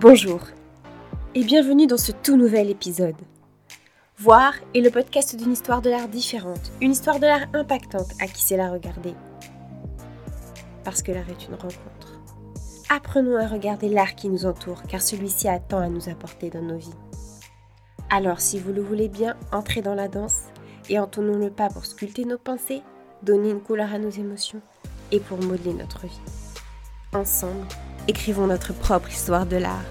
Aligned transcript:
Bonjour 0.00 0.40
et 1.34 1.44
bienvenue 1.44 1.86
dans 1.86 1.98
ce 1.98 2.10
tout 2.10 2.38
nouvel 2.38 2.70
épisode. 2.70 3.16
Voir 4.16 4.54
est 4.74 4.80
le 4.80 4.88
podcast 4.88 5.36
d'une 5.36 5.52
histoire 5.52 5.82
de 5.82 5.90
l'art 5.90 6.08
différente, 6.08 6.72
une 6.80 6.92
histoire 6.92 7.20
de 7.20 7.26
l'art 7.26 7.48
impactante 7.52 8.10
à 8.18 8.26
qui 8.26 8.42
sait 8.42 8.56
la 8.56 8.70
regarder. 8.70 9.12
Parce 10.84 11.02
que 11.02 11.12
l'art 11.12 11.28
est 11.28 11.46
une 11.46 11.52
rencontre. 11.52 12.18
Apprenons 12.88 13.36
à 13.36 13.46
regarder 13.46 13.90
l'art 13.90 14.14
qui 14.14 14.30
nous 14.30 14.46
entoure 14.46 14.84
car 14.84 15.02
celui-ci 15.02 15.48
a 15.48 15.58
tant 15.58 15.80
à 15.80 15.90
nous 15.90 16.08
apporter 16.08 16.48
dans 16.48 16.62
nos 16.62 16.78
vies. 16.78 16.94
Alors 18.08 18.40
si 18.40 18.58
vous 18.58 18.72
le 18.72 18.80
voulez 18.80 19.10
bien, 19.10 19.36
entrez 19.52 19.82
dans 19.82 19.94
la 19.94 20.08
danse 20.08 20.44
et 20.88 20.98
entonnons 20.98 21.36
le 21.36 21.50
pas 21.50 21.68
pour 21.68 21.84
sculpter 21.84 22.24
nos 22.24 22.38
pensées, 22.38 22.80
donner 23.22 23.50
une 23.50 23.60
couleur 23.60 23.92
à 23.92 23.98
nos 23.98 24.08
émotions 24.08 24.62
et 25.12 25.20
pour 25.20 25.42
modeler 25.42 25.74
notre 25.74 26.06
vie. 26.06 26.20
Ensemble, 27.12 27.66
écrivons 28.08 28.46
notre 28.46 28.72
propre 28.72 29.10
histoire 29.10 29.46
de 29.46 29.56
l'art. 29.56 29.84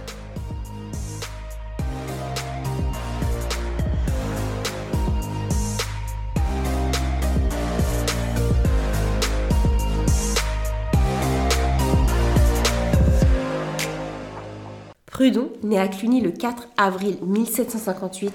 Prudon, 15.19 15.51
né 15.63 15.77
à 15.77 15.89
Cluny 15.89 16.21
le 16.21 16.31
4 16.31 16.69
avril 16.77 17.17
1758, 17.21 18.33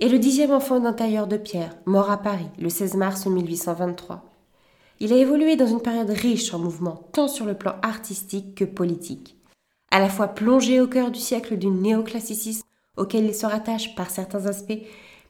est 0.00 0.08
le 0.08 0.18
dixième 0.18 0.50
enfant 0.50 0.80
d'un 0.80 0.92
tailleur 0.92 1.28
de 1.28 1.36
pierre, 1.36 1.76
mort 1.86 2.10
à 2.10 2.16
Paris 2.16 2.48
le 2.58 2.68
16 2.68 2.96
mars 2.96 3.26
1823. 3.26 4.33
Il 5.00 5.12
a 5.12 5.16
évolué 5.16 5.56
dans 5.56 5.66
une 5.66 5.82
période 5.82 6.10
riche 6.10 6.54
en 6.54 6.58
mouvements, 6.58 7.08
tant 7.12 7.28
sur 7.28 7.44
le 7.44 7.54
plan 7.54 7.74
artistique 7.82 8.54
que 8.54 8.64
politique. 8.64 9.36
À 9.90 9.98
la 9.98 10.08
fois 10.08 10.28
plongé 10.28 10.80
au 10.80 10.86
cœur 10.86 11.10
du 11.10 11.20
siècle 11.20 11.56
du 11.56 11.68
néoclassicisme, 11.68 12.64
auquel 12.96 13.24
il 13.24 13.34
se 13.34 13.46
rattache 13.46 13.94
par 13.94 14.10
certains 14.10 14.46
aspects, 14.46 14.82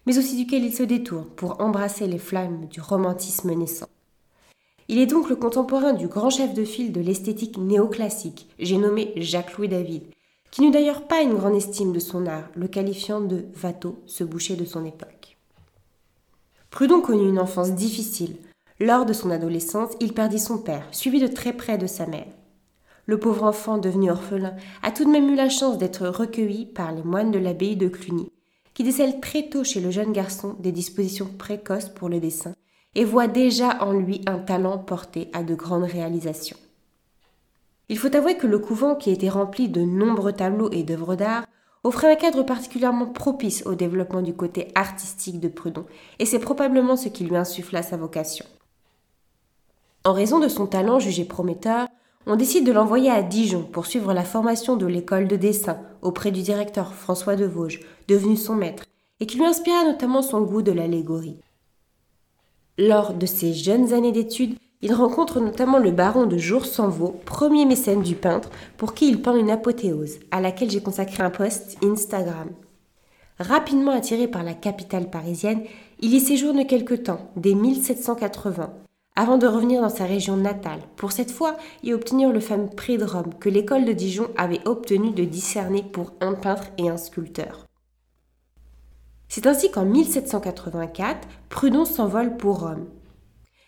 mais 0.06 0.18
aussi 0.18 0.36
duquel 0.36 0.64
il 0.64 0.74
se 0.74 0.82
détourne 0.82 1.26
pour 1.36 1.60
embrasser 1.60 2.06
les 2.06 2.18
flammes 2.18 2.66
du 2.66 2.80
romantisme 2.80 3.52
naissant. 3.54 3.88
Il 4.88 4.98
est 4.98 5.06
donc 5.06 5.30
le 5.30 5.36
contemporain 5.36 5.94
du 5.94 6.08
grand 6.08 6.28
chef 6.28 6.52
de 6.52 6.64
file 6.64 6.92
de 6.92 7.00
l'esthétique 7.00 7.56
néoclassique, 7.56 8.48
j'ai 8.58 8.76
nommé 8.76 9.12
Jacques-Louis 9.16 9.68
David, 9.68 10.02
qui 10.50 10.60
n'eut 10.60 10.70
d'ailleurs 10.70 11.06
pas 11.06 11.22
une 11.22 11.34
grande 11.34 11.56
estime 11.56 11.92
de 11.92 11.98
son 11.98 12.26
art, 12.26 12.48
le 12.54 12.68
qualifiant 12.68 13.20
de 13.20 13.46
Watteau, 13.62 14.02
ce 14.06 14.24
boucher 14.24 14.56
de 14.56 14.64
son 14.64 14.84
époque. 14.84 15.36
Prudon 16.70 17.00
connut 17.00 17.28
une 17.28 17.38
enfance 17.38 17.72
difficile. 17.72 18.36
Lors 18.80 19.06
de 19.06 19.12
son 19.12 19.30
adolescence, 19.30 19.92
il 20.00 20.14
perdit 20.14 20.40
son 20.40 20.58
père, 20.58 20.88
suivi 20.90 21.20
de 21.20 21.28
très 21.28 21.52
près 21.52 21.78
de 21.78 21.86
sa 21.86 22.06
mère. 22.06 22.26
Le 23.06 23.20
pauvre 23.20 23.44
enfant, 23.44 23.78
devenu 23.78 24.10
orphelin, 24.10 24.56
a 24.82 24.90
tout 24.90 25.04
de 25.04 25.10
même 25.10 25.28
eu 25.28 25.36
la 25.36 25.48
chance 25.48 25.78
d'être 25.78 26.08
recueilli 26.08 26.66
par 26.66 26.90
les 26.90 27.04
moines 27.04 27.30
de 27.30 27.38
l'abbaye 27.38 27.76
de 27.76 27.86
Cluny, 27.86 28.32
qui 28.74 28.82
décèlent 28.82 29.20
très 29.20 29.48
tôt 29.48 29.62
chez 29.62 29.80
le 29.80 29.92
jeune 29.92 30.12
garçon 30.12 30.56
des 30.58 30.72
dispositions 30.72 31.28
précoces 31.38 31.88
pour 31.88 32.08
le 32.08 32.18
dessin 32.18 32.54
et 32.96 33.04
voit 33.04 33.28
déjà 33.28 33.80
en 33.84 33.92
lui 33.92 34.22
un 34.26 34.38
talent 34.38 34.78
porté 34.78 35.28
à 35.32 35.44
de 35.44 35.54
grandes 35.54 35.84
réalisations. 35.84 36.56
Il 37.88 37.98
faut 37.98 38.14
avouer 38.16 38.36
que 38.36 38.46
le 38.46 38.58
couvent, 38.58 38.96
qui 38.96 39.10
était 39.10 39.28
rempli 39.28 39.68
de 39.68 39.82
nombreux 39.82 40.32
tableaux 40.32 40.70
et 40.72 40.82
d'œuvres 40.82 41.14
d'art, 41.14 41.46
offrait 41.84 42.10
un 42.10 42.16
cadre 42.16 42.42
particulièrement 42.42 43.06
propice 43.06 43.64
au 43.66 43.74
développement 43.74 44.22
du 44.22 44.34
côté 44.34 44.68
artistique 44.74 45.38
de 45.38 45.48
Prudhon, 45.48 45.84
et 46.18 46.26
c'est 46.26 46.38
probablement 46.38 46.96
ce 46.96 47.08
qui 47.08 47.24
lui 47.24 47.36
insuffla 47.36 47.82
sa 47.82 47.96
vocation. 47.96 48.46
En 50.06 50.12
raison 50.12 50.38
de 50.38 50.48
son 50.48 50.66
talent 50.66 50.98
jugé 50.98 51.24
prometteur, 51.24 51.88
on 52.26 52.36
décide 52.36 52.66
de 52.66 52.72
l'envoyer 52.72 53.10
à 53.10 53.22
Dijon 53.22 53.62
pour 53.62 53.86
suivre 53.86 54.12
la 54.12 54.22
formation 54.22 54.76
de 54.76 54.84
l'école 54.84 55.28
de 55.28 55.36
dessin 55.36 55.78
auprès 56.02 56.30
du 56.30 56.42
directeur 56.42 56.92
François 56.92 57.36
de 57.36 57.46
Vosges, 57.46 57.80
devenu 58.06 58.36
son 58.36 58.54
maître, 58.54 58.84
et 59.20 59.26
qui 59.26 59.38
lui 59.38 59.46
inspira 59.46 59.82
notamment 59.82 60.20
son 60.20 60.42
goût 60.42 60.60
de 60.60 60.72
l'allégorie. 60.72 61.38
Lors 62.76 63.14
de 63.14 63.24
ses 63.24 63.54
jeunes 63.54 63.94
années 63.94 64.12
d'études, 64.12 64.56
il 64.82 64.92
rencontre 64.92 65.40
notamment 65.40 65.78
le 65.78 65.90
baron 65.90 66.26
de 66.26 66.36
Jour-sans-Vaux, 66.36 67.20
premier 67.24 67.64
mécène 67.64 68.02
du 68.02 68.14
peintre, 68.14 68.50
pour 68.76 68.92
qui 68.92 69.08
il 69.08 69.22
peint 69.22 69.36
une 69.38 69.50
apothéose, 69.50 70.18
à 70.30 70.42
laquelle 70.42 70.70
j'ai 70.70 70.82
consacré 70.82 71.22
un 71.22 71.30
post 71.30 71.78
Instagram. 71.82 72.50
Rapidement 73.38 73.92
attiré 73.92 74.28
par 74.28 74.42
la 74.42 74.52
capitale 74.52 75.08
parisienne, 75.08 75.62
il 76.00 76.12
y 76.12 76.20
séjourne 76.20 76.66
quelque 76.66 76.94
temps, 76.94 77.30
dès 77.36 77.54
1780, 77.54 78.70
avant 79.16 79.38
de 79.38 79.46
revenir 79.46 79.80
dans 79.80 79.88
sa 79.88 80.04
région 80.04 80.36
natale, 80.36 80.80
pour 80.96 81.12
cette 81.12 81.30
fois 81.30 81.56
y 81.82 81.92
obtenir 81.92 82.32
le 82.32 82.40
fameux 82.40 82.68
prix 82.68 82.98
de 82.98 83.04
Rome 83.04 83.34
que 83.38 83.48
l'école 83.48 83.84
de 83.84 83.92
Dijon 83.92 84.28
avait 84.36 84.66
obtenu 84.66 85.10
de 85.10 85.24
discerner 85.24 85.82
pour 85.82 86.12
un 86.20 86.34
peintre 86.34 86.64
et 86.78 86.88
un 86.88 86.96
sculpteur. 86.96 87.66
C'est 89.28 89.46
ainsi 89.46 89.70
qu'en 89.70 89.84
1784, 89.84 91.28
Prudon 91.48 91.84
s'envole 91.84 92.36
pour 92.36 92.60
Rome. 92.60 92.86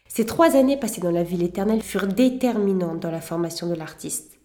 Ces 0.09 0.27
trois 0.27 0.57
années 0.57 0.77
passées 0.77 1.01
dans 1.01 1.11
la 1.11 1.23
ville 1.23 1.43
éternelle 1.43 1.83
furent 1.83 2.07
déterminantes 2.07 3.01
dans 3.01 3.11
la 3.11 3.21
formation 3.21 3.69
de 3.69 3.75
l'artiste. 3.75 4.39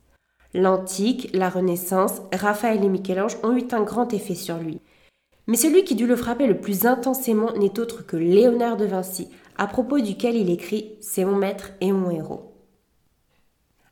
L'Antique, 0.53 1.29
la 1.33 1.50
Renaissance, 1.50 2.22
Raphaël 2.33 2.83
et 2.83 2.89
Michel-Ange 2.89 3.38
ont 3.44 3.56
eu 3.56 3.66
un 3.72 3.83
grand 3.83 4.13
effet 4.13 4.35
sur 4.35 4.57
lui. 4.57 4.81
Mais 5.47 5.57
celui 5.57 5.83
qui 5.83 5.95
dut 5.95 6.07
le 6.07 6.16
frapper 6.16 6.45
le 6.45 6.59
plus 6.59 6.85
intensément 6.85 7.53
n'est 7.53 7.79
autre 7.79 8.06
que 8.06 8.18
Léonard 8.18 8.78
de 8.78 8.85
Vinci, 8.85 9.29
à 9.61 9.67
propos 9.67 9.99
duquel 9.99 10.35
il 10.35 10.49
écrit 10.49 10.95
C'est 11.01 11.23
mon 11.23 11.35
maître 11.35 11.73
et 11.81 11.91
mon 11.91 12.09
héros. 12.09 12.51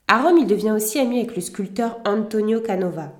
À 0.07 0.23
Rome, 0.23 0.39
il 0.39 0.47
devient 0.47 0.71
aussi 0.71 0.97
ami 0.97 1.19
avec 1.19 1.35
le 1.35 1.43
sculpteur 1.43 1.99
Antonio 2.07 2.59
Canova. 2.59 3.11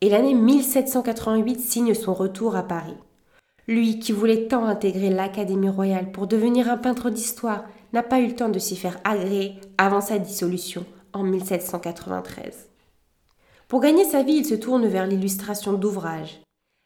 Et 0.00 0.08
l'année 0.08 0.34
1788 0.34 1.60
signe 1.60 1.94
son 1.94 2.12
retour 2.12 2.56
à 2.56 2.64
Paris. 2.64 2.96
Lui 3.68 4.00
qui 4.00 4.10
voulait 4.10 4.48
tant 4.48 4.64
intégrer 4.64 5.10
l'Académie 5.10 5.68
royale 5.68 6.10
pour 6.10 6.26
devenir 6.26 6.68
un 6.68 6.76
peintre 6.76 7.08
d'histoire 7.08 7.62
n'a 7.92 8.02
pas 8.02 8.18
eu 8.18 8.26
le 8.26 8.34
temps 8.34 8.48
de 8.48 8.58
s'y 8.58 8.74
faire 8.74 8.98
agréer 9.04 9.54
avant 9.78 10.00
sa 10.00 10.18
dissolution 10.18 10.84
en 11.12 11.22
1793. 11.22 12.68
Pour 13.68 13.80
gagner 13.80 14.04
sa 14.04 14.24
vie, 14.24 14.38
il 14.38 14.44
se 14.44 14.56
tourne 14.56 14.88
vers 14.88 15.06
l'illustration 15.06 15.74
d'ouvrages. 15.74 16.40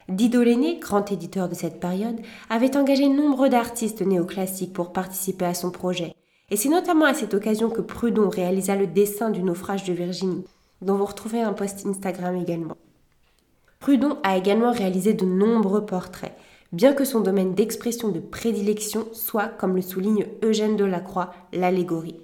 Dido 0.07 0.43
grand 0.79 1.11
éditeur 1.11 1.49
de 1.49 1.55
cette 1.55 1.79
période, 1.79 2.19
avait 2.49 2.77
engagé 2.77 3.07
nombre 3.07 3.47
d'artistes 3.47 4.01
néoclassiques 4.01 4.73
pour 4.73 4.93
participer 4.93 5.45
à 5.45 5.55
son 5.55 5.71
projet, 5.71 6.13
et 6.51 6.57
c'est 6.57 6.69
notamment 6.69 7.05
à 7.05 7.15
cette 7.15 7.33
occasion 7.33 7.71
que 7.71 7.81
Prudon 7.81 8.29
réalisa 8.29 8.75
le 8.75 8.85
dessin 8.85 9.31
du 9.31 9.41
naufrage 9.41 9.83
de 9.83 9.93
Virginie, 9.93 10.45
dont 10.81 10.95
vous 10.95 11.05
retrouvez 11.05 11.41
un 11.41 11.53
post 11.53 11.87
Instagram 11.87 12.35
également. 12.35 12.77
Prudon 13.79 14.17
a 14.21 14.37
également 14.37 14.71
réalisé 14.71 15.15
de 15.15 15.25
nombreux 15.25 15.87
portraits, 15.87 16.37
bien 16.71 16.93
que 16.93 17.03
son 17.03 17.21
domaine 17.21 17.55
d'expression 17.55 18.09
de 18.09 18.19
prédilection 18.19 19.07
soit, 19.11 19.47
comme 19.47 19.75
le 19.75 19.81
souligne 19.81 20.27
Eugène 20.43 20.75
Delacroix, 20.75 21.33
l'allégorie. 21.51 22.19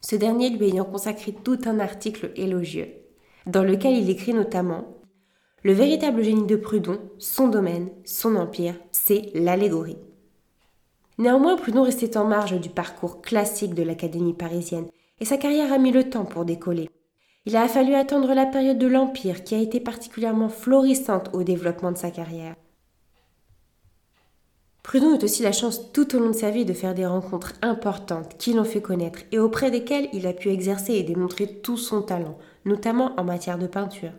Ce 0.00 0.16
dernier 0.16 0.48
lui 0.48 0.68
ayant 0.68 0.84
consacré 0.84 1.32
tout 1.32 1.58
un 1.66 1.80
article 1.80 2.32
élogieux, 2.36 2.88
dans 3.46 3.62
lequel 3.62 3.94
il 3.94 4.08
écrit 4.08 4.32
notamment 4.32 4.86
Le 5.64 5.72
véritable 5.72 6.22
génie 6.22 6.44
de 6.44 6.56
Prudhon, 6.56 6.98
son 7.18 7.48
domaine, 7.48 7.88
son 8.04 8.36
empire, 8.36 8.74
c'est 8.92 9.30
l'allégorie. 9.32 9.96
Néanmoins, 11.16 11.56
Prudhon 11.56 11.84
restait 11.84 12.18
en 12.18 12.26
marge 12.26 12.60
du 12.60 12.68
parcours 12.68 13.22
classique 13.22 13.72
de 13.72 13.82
l'Académie 13.82 14.34
parisienne, 14.34 14.88
et 15.20 15.24
sa 15.24 15.38
carrière 15.38 15.72
a 15.72 15.78
mis 15.78 15.90
le 15.90 16.10
temps 16.10 16.26
pour 16.26 16.44
décoller. 16.44 16.90
Il 17.46 17.56
a 17.56 17.66
fallu 17.66 17.94
attendre 17.94 18.34
la 18.34 18.44
période 18.44 18.76
de 18.76 18.86
l'Empire 18.86 19.42
qui 19.42 19.54
a 19.54 19.58
été 19.58 19.80
particulièrement 19.80 20.50
florissante 20.50 21.30
au 21.32 21.44
développement 21.44 21.92
de 21.92 21.96
sa 21.96 22.10
carrière. 22.10 22.56
Prudon 24.82 25.18
eut 25.18 25.24
aussi 25.24 25.42
la 25.42 25.52
chance 25.52 25.92
tout 25.92 26.14
au 26.14 26.18
long 26.18 26.28
de 26.28 26.34
sa 26.34 26.50
vie 26.50 26.66
de 26.66 26.74
faire 26.74 26.94
des 26.94 27.06
rencontres 27.06 27.54
importantes 27.62 28.36
qui 28.36 28.52
l'ont 28.52 28.64
fait 28.64 28.82
connaître 28.82 29.20
et 29.32 29.38
auprès 29.38 29.70
desquelles 29.70 30.10
il 30.12 30.26
a 30.26 30.34
pu 30.34 30.50
exercer 30.50 30.92
et 30.92 31.04
démontrer 31.04 31.46
tout 31.46 31.78
son 31.78 32.02
talent, 32.02 32.36
notamment 32.66 33.18
en 33.18 33.24
matière 33.24 33.56
de 33.56 33.66
peinture. 33.66 34.12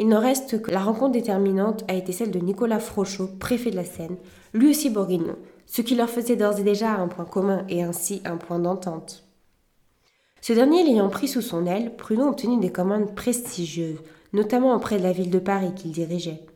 Il 0.00 0.06
n'en 0.06 0.20
reste 0.20 0.62
que 0.62 0.70
la 0.70 0.78
rencontre 0.78 1.10
déterminante 1.10 1.82
a 1.88 1.94
été 1.94 2.12
celle 2.12 2.30
de 2.30 2.38
Nicolas 2.38 2.78
Frochot, 2.78 3.26
préfet 3.40 3.72
de 3.72 3.76
la 3.76 3.84
Seine, 3.84 4.16
lui 4.54 4.70
aussi 4.70 4.90
bourguignon, 4.90 5.34
ce 5.66 5.82
qui 5.82 5.96
leur 5.96 6.08
faisait 6.08 6.36
d'ores 6.36 6.60
et 6.60 6.62
déjà 6.62 6.92
un 6.92 7.08
point 7.08 7.24
commun 7.24 7.64
et 7.68 7.82
ainsi 7.82 8.22
un 8.24 8.36
point 8.36 8.60
d'entente. 8.60 9.24
Ce 10.40 10.52
dernier 10.52 10.84
l'ayant 10.84 11.08
pris 11.08 11.26
sous 11.26 11.42
son 11.42 11.66
aile, 11.66 11.96
Prudon 11.96 12.28
obtenu 12.28 12.60
des 12.60 12.70
commandes 12.70 13.12
prestigieuses, 13.16 13.98
notamment 14.32 14.72
auprès 14.72 14.98
de 14.98 15.02
la 15.02 15.10
ville 15.10 15.30
de 15.30 15.40
Paris 15.40 15.74
qu'il 15.74 15.90
dirigeait. 15.90 16.46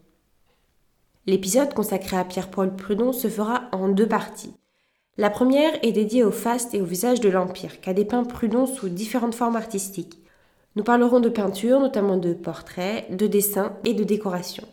L'épisode 1.27 1.75
consacré 1.75 2.17
à 2.17 2.25
Pierre-Paul 2.25 2.77
Prudon 2.77 3.13
se 3.13 3.27
fera 3.27 3.65
en 3.73 3.89
deux 3.89 4.09
parties. 4.09 4.55
La 5.17 5.31
première 5.31 5.85
est 5.85 5.91
dédiée 5.91 6.23
au 6.23 6.31
faste 6.31 6.75
et 6.75 6.81
au 6.81 6.85
visage 6.85 7.19
de 7.19 7.29
l'Empire, 7.29 7.81
qu'a 7.81 7.93
dépeint 7.93 8.23
Prudon 8.23 8.67
sous 8.67 8.89
différentes 8.89 9.35
formes 9.35 9.57
artistiques. 9.57 10.22
Nous 10.75 10.85
parlerons 10.85 11.21
de 11.21 11.29
peinture, 11.29 11.81
notamment 11.81 12.17
de 12.17 12.33
portraits, 12.33 13.15
de 13.15 13.27
dessins 13.27 13.77
et 13.85 13.93
de 13.93 14.05
décoration. 14.05 14.65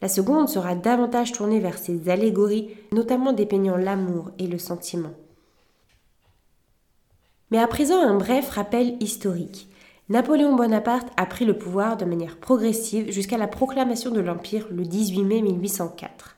La 0.00 0.08
seconde 0.08 0.48
sera 0.48 0.74
davantage 0.74 1.32
tournée 1.32 1.60
vers 1.60 1.78
ses 1.78 2.08
allégories, 2.08 2.70
notamment 2.92 3.32
dépeignant 3.32 3.76
l'amour 3.76 4.30
et 4.38 4.46
le 4.46 4.58
sentiment. 4.58 5.12
Mais 7.50 7.58
à 7.58 7.66
présent, 7.66 8.00
un 8.00 8.16
bref 8.16 8.50
rappel 8.50 8.96
historique. 9.00 9.68
Napoléon 10.08 10.54
Bonaparte 10.56 11.08
a 11.16 11.24
pris 11.24 11.44
le 11.44 11.56
pouvoir 11.56 11.96
de 11.96 12.04
manière 12.04 12.38
progressive 12.38 13.10
jusqu'à 13.10 13.38
la 13.38 13.46
proclamation 13.46 14.10
de 14.10 14.20
l'Empire 14.20 14.66
le 14.70 14.84
18 14.84 15.22
mai 15.22 15.40
1804. 15.40 16.36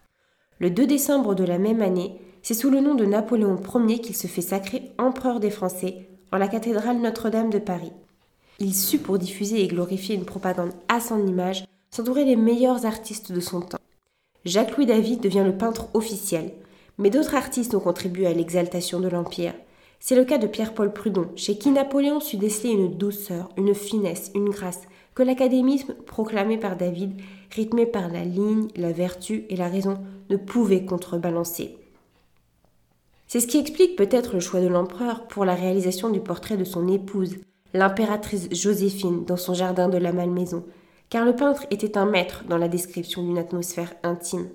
Le 0.58 0.70
2 0.70 0.86
décembre 0.86 1.34
de 1.34 1.44
la 1.44 1.58
même 1.58 1.82
année, 1.82 2.20
c'est 2.42 2.54
sous 2.54 2.70
le 2.70 2.80
nom 2.80 2.94
de 2.94 3.04
Napoléon 3.04 3.60
Ier 3.88 3.98
qu'il 4.00 4.14
se 4.14 4.26
fait 4.26 4.40
sacrer 4.40 4.92
empereur 4.98 5.40
des 5.40 5.50
Français 5.50 6.08
en 6.30 6.38
la 6.38 6.46
cathédrale 6.48 7.00
Notre-Dame 7.00 7.50
de 7.50 7.58
Paris. 7.58 7.92
Il 8.58 8.74
sut, 8.74 8.98
pour 8.98 9.18
diffuser 9.18 9.62
et 9.62 9.68
glorifier 9.68 10.14
une 10.14 10.24
propagande 10.24 10.72
à 10.88 11.00
son 11.00 11.26
image, 11.26 11.64
s'entourer 11.90 12.24
des 12.24 12.36
meilleurs 12.36 12.86
artistes 12.86 13.32
de 13.32 13.40
son 13.40 13.60
temps. 13.60 13.78
Jacques-Louis 14.44 14.86
David 14.86 15.20
devient 15.20 15.44
le 15.44 15.56
peintre 15.56 15.88
officiel, 15.94 16.52
mais 16.98 17.10
d'autres 17.10 17.34
artistes 17.34 17.74
ont 17.74 17.80
contribué 17.80 18.26
à 18.26 18.32
l'exaltation 18.32 19.00
de 19.00 19.08
l'Empire. 19.08 19.54
C'est 19.98 20.16
le 20.16 20.24
cas 20.24 20.38
de 20.38 20.46
Pierre-Paul 20.46 20.92
Prudon, 20.92 21.28
chez 21.36 21.58
qui 21.58 21.70
Napoléon 21.70 22.20
sut 22.20 22.36
déceler 22.36 22.70
une 22.70 22.96
douceur, 22.96 23.50
une 23.56 23.74
finesse, 23.74 24.30
une 24.34 24.50
grâce, 24.50 24.82
que 25.14 25.22
l'académisme 25.22 25.94
proclamé 25.94 26.58
par 26.58 26.76
David, 26.76 27.12
rythmé 27.50 27.86
par 27.86 28.08
la 28.08 28.24
ligne, 28.24 28.68
la 28.76 28.92
vertu 28.92 29.46
et 29.48 29.56
la 29.56 29.68
raison, 29.68 29.98
ne 30.30 30.36
pouvait 30.36 30.84
contrebalancer. 30.84 31.76
C'est 33.26 33.40
ce 33.40 33.46
qui 33.46 33.58
explique 33.58 33.96
peut-être 33.96 34.34
le 34.34 34.40
choix 34.40 34.60
de 34.60 34.68
l'empereur 34.68 35.26
pour 35.26 35.44
la 35.44 35.54
réalisation 35.54 36.10
du 36.10 36.20
portrait 36.20 36.56
de 36.56 36.64
son 36.64 36.86
épouse, 36.86 37.38
l'impératrice 37.74 38.48
Joséphine, 38.52 39.24
dans 39.24 39.36
son 39.36 39.54
jardin 39.54 39.88
de 39.88 39.98
la 39.98 40.12
Malmaison, 40.12 40.64
car 41.10 41.24
le 41.24 41.36
peintre 41.36 41.66
était 41.70 41.98
un 41.98 42.06
maître 42.06 42.44
dans 42.48 42.58
la 42.58 42.68
description 42.68 43.22
d'une 43.22 43.38
atmosphère 43.38 43.94
intime. 44.02 44.48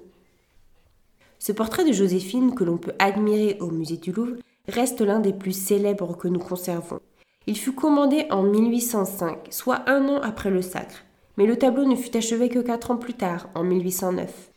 Ce 1.39 1.51
portrait 1.51 1.85
de 1.85 1.93
Joséphine, 1.93 2.53
que 2.53 2.63
l'on 2.63 2.77
peut 2.77 2.93
admirer 2.99 3.57
au 3.59 3.71
musée 3.71 3.97
du 3.97 4.11
Louvre, 4.11 4.35
reste 4.67 5.01
l'un 5.01 5.19
des 5.19 5.33
plus 5.33 5.57
célèbres 5.57 6.15
que 6.15 6.27
nous 6.27 6.39
conservons. 6.39 6.99
Il 7.47 7.57
fut 7.57 7.73
commandé 7.73 8.27
en 8.29 8.43
1805, 8.43 9.47
soit 9.49 9.89
un 9.89 10.07
an 10.07 10.21
après 10.21 10.51
le 10.51 10.61
sacre, 10.61 11.03
mais 11.37 11.47
le 11.47 11.57
tableau 11.57 11.85
ne 11.85 11.95
fut 11.95 12.15
achevé 12.15 12.49
que 12.49 12.59
quatre 12.59 12.91
ans 12.91 12.97
plus 12.97 13.15
tard, 13.15 13.49
en 13.55 13.63
1809. 13.63 14.51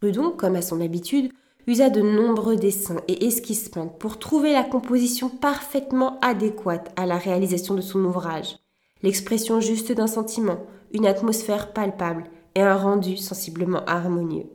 Prudon, 0.00 0.30
comme 0.30 0.56
à 0.56 0.62
son 0.62 0.80
habitude, 0.80 1.32
usa 1.66 1.90
de 1.90 2.00
nombreux 2.00 2.56
dessins 2.56 3.00
et 3.08 3.26
esquisses 3.26 3.68
peintes 3.68 3.98
pour 3.98 4.18
trouver 4.18 4.52
la 4.52 4.64
composition 4.64 5.28
parfaitement 5.28 6.18
adéquate 6.20 6.92
à 6.96 7.06
la 7.06 7.18
réalisation 7.18 7.74
de 7.74 7.80
son 7.80 8.04
ouvrage, 8.04 8.58
l'expression 9.02 9.60
juste 9.60 9.92
d'un 9.92 10.06
sentiment, 10.06 10.58
une 10.92 11.06
atmosphère 11.06 11.72
palpable 11.72 12.24
et 12.54 12.62
un 12.62 12.76
rendu 12.76 13.16
sensiblement 13.16 13.84
harmonieux. 13.86 14.46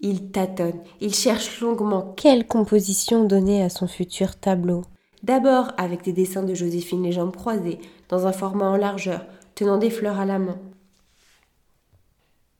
Il 0.00 0.30
tâtonne, 0.32 0.80
il 1.00 1.14
cherche 1.14 1.60
longuement 1.60 2.12
quelle 2.16 2.46
composition 2.46 3.24
donner 3.24 3.62
à 3.62 3.68
son 3.68 3.86
futur 3.86 4.36
tableau. 4.36 4.82
D'abord 5.22 5.68
avec 5.76 6.02
des 6.02 6.12
dessins 6.12 6.42
de 6.42 6.54
Joséphine 6.54 7.04
les 7.04 7.12
jambes 7.12 7.36
croisées, 7.36 7.78
dans 8.08 8.26
un 8.26 8.32
format 8.32 8.68
en 8.68 8.76
largeur, 8.76 9.24
tenant 9.54 9.78
des 9.78 9.90
fleurs 9.90 10.18
à 10.18 10.24
la 10.24 10.40
main. 10.40 10.58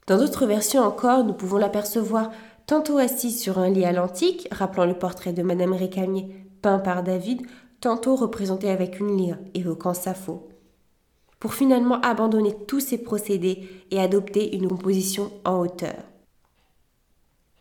Dans 0.06 0.18
d'autres 0.18 0.46
versions 0.46 0.82
encore, 0.82 1.24
nous 1.24 1.32
pouvons 1.32 1.58
l'apercevoir 1.58 2.30
tantôt 2.66 2.98
assise 2.98 3.40
sur 3.40 3.58
un 3.58 3.70
lit 3.70 3.84
à 3.84 3.92
l'antique, 3.92 4.48
rappelant 4.50 4.84
le 4.84 4.98
portrait 4.98 5.32
de 5.32 5.42
Madame 5.42 5.72
Récamier, 5.72 6.28
peint 6.62 6.78
par 6.78 7.02
David, 7.02 7.42
tantôt 7.80 8.14
représenté 8.16 8.70
avec 8.70 9.00
une 9.00 9.16
lyre, 9.16 9.38
évoquant 9.54 9.94
Sappho. 9.94 10.48
Pour 11.40 11.54
finalement 11.54 12.00
abandonner 12.00 12.54
tous 12.68 12.80
ces 12.80 12.98
procédés 12.98 13.68
et 13.90 14.00
adopter 14.00 14.54
une 14.54 14.68
composition 14.68 15.32
en 15.44 15.58
hauteur. 15.58 16.04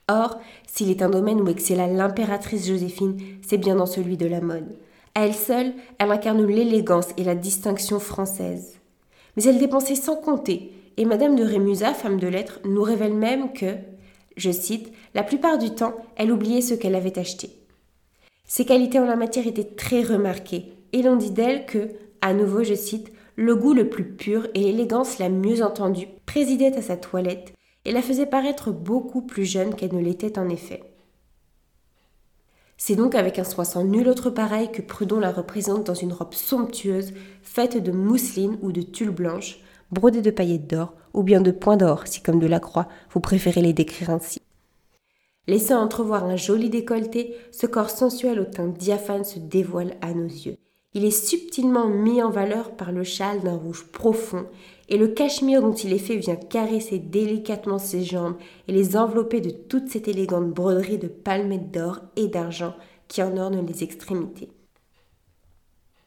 Or, 0.07 0.39
s'il 0.67 0.91
est 0.91 1.01
un 1.01 1.09
domaine 1.09 1.41
où 1.41 1.47
excella 1.47 1.87
l'impératrice 1.87 2.67
Joséphine, 2.67 3.17
c'est 3.41 3.57
bien 3.57 3.75
dans 3.75 3.85
celui 3.85 4.17
de 4.17 4.27
la 4.27 4.41
mode. 4.41 4.77
À 5.15 5.25
elle 5.25 5.33
seule, 5.33 5.73
elle 5.97 6.11
incarne 6.11 6.45
l'élégance 6.45 7.09
et 7.17 7.23
la 7.23 7.35
distinction 7.35 7.99
française. 7.99 8.77
Mais 9.35 9.43
elle 9.43 9.57
dépensait 9.57 9.95
sans 9.95 10.15
compter, 10.15 10.73
et 10.97 11.05
Madame 11.05 11.35
de 11.35 11.43
Rémusat, 11.43 11.93
femme 11.93 12.19
de 12.19 12.27
lettres, 12.27 12.59
nous 12.65 12.83
révèle 12.83 13.13
même 13.13 13.53
que, 13.53 13.75
je 14.37 14.51
cite, 14.51 14.91
la 15.13 15.23
plupart 15.23 15.57
du 15.57 15.71
temps, 15.71 15.95
elle 16.15 16.31
oubliait 16.31 16.61
ce 16.61 16.73
qu'elle 16.73 16.95
avait 16.95 17.19
acheté. 17.19 17.49
Ses 18.45 18.65
qualités 18.65 18.99
en 18.99 19.05
la 19.05 19.15
matière 19.15 19.47
étaient 19.47 19.63
très 19.63 20.03
remarquées, 20.03 20.73
et 20.93 21.01
l'on 21.01 21.15
dit 21.15 21.31
d'elle 21.31 21.65
que, 21.65 21.89
à 22.21 22.33
nouveau 22.33 22.63
je 22.63 22.75
cite, 22.75 23.11
le 23.35 23.55
goût 23.55 23.73
le 23.73 23.89
plus 23.89 24.03
pur 24.03 24.47
et 24.53 24.59
l'élégance 24.59 25.19
la 25.19 25.29
mieux 25.29 25.63
entendue 25.63 26.07
présidaient 26.25 26.77
à 26.77 26.81
sa 26.81 26.97
toilette 26.97 27.53
et 27.85 27.91
la 27.91 28.01
faisaient 28.01 28.25
paraître 28.25 28.71
beaucoup 28.71 29.21
plus 29.21 29.45
jeune 29.45 29.73
qu'elle 29.73 29.95
ne 29.95 30.01
l'était 30.01 30.37
en 30.37 30.49
effet. 30.49 30.83
C'est 32.77 32.95
donc 32.95 33.15
avec 33.15 33.39
un 33.39 33.43
soin 33.43 33.63
sans 33.63 33.83
nul 33.83 34.07
autre 34.07 34.29
pareil 34.29 34.71
que 34.71 34.81
Prudon 34.81 35.19
la 35.19 35.31
représente 35.31 35.85
dans 35.85 35.93
une 35.93 36.13
robe 36.13 36.33
somptueuse, 36.33 37.13
faite 37.43 37.81
de 37.81 37.91
mousseline 37.91 38.57
ou 38.61 38.71
de 38.71 38.81
tulle 38.81 39.11
blanche, 39.11 39.59
brodée 39.91 40.21
de 40.21 40.31
paillettes 40.31 40.67
d'or, 40.67 40.93
ou 41.13 41.23
bien 41.23 41.41
de 41.41 41.51
points 41.51 41.77
d'or, 41.77 42.03
si 42.05 42.21
comme 42.21 42.39
de 42.39 42.47
la 42.47 42.59
croix, 42.59 42.87
vous 43.11 43.19
préférez 43.19 43.61
les 43.61 43.73
décrire 43.73 44.09
ainsi. 44.09 44.39
Laissant 45.47 45.81
entrevoir 45.81 46.25
un 46.25 46.35
joli 46.35 46.69
décolleté, 46.69 47.35
ce 47.51 47.65
corps 47.65 47.89
sensuel 47.89 48.39
au 48.39 48.45
teint 48.45 48.67
diaphane 48.67 49.23
se 49.23 49.39
dévoile 49.39 49.95
à 50.01 50.13
nos 50.13 50.27
yeux. 50.27 50.57
Il 50.93 51.05
est 51.05 51.11
subtilement 51.11 51.87
mis 51.87 52.21
en 52.21 52.29
valeur 52.29 52.71
par 52.71 52.91
le 52.91 53.03
châle 53.03 53.41
d'un 53.41 53.55
rouge 53.55 53.87
profond, 53.91 54.45
et 54.89 54.97
le 54.97 55.07
cachemire 55.07 55.61
dont 55.61 55.73
il 55.73 55.93
est 55.93 55.97
fait 55.97 56.17
vient 56.17 56.35
caresser 56.35 56.99
délicatement 56.99 57.79
ses 57.79 58.03
jambes 58.03 58.35
et 58.67 58.73
les 58.73 58.97
envelopper 58.97 59.39
de 59.39 59.49
toute 59.49 59.87
cette 59.87 60.09
élégante 60.09 60.49
broderie 60.51 60.97
de 60.97 61.07
palmettes 61.07 61.71
d'or 61.71 62.01
et 62.17 62.27
d'argent 62.27 62.75
qui 63.07 63.23
en 63.23 63.37
ornent 63.37 63.65
les 63.65 63.83
extrémités. 63.83 64.49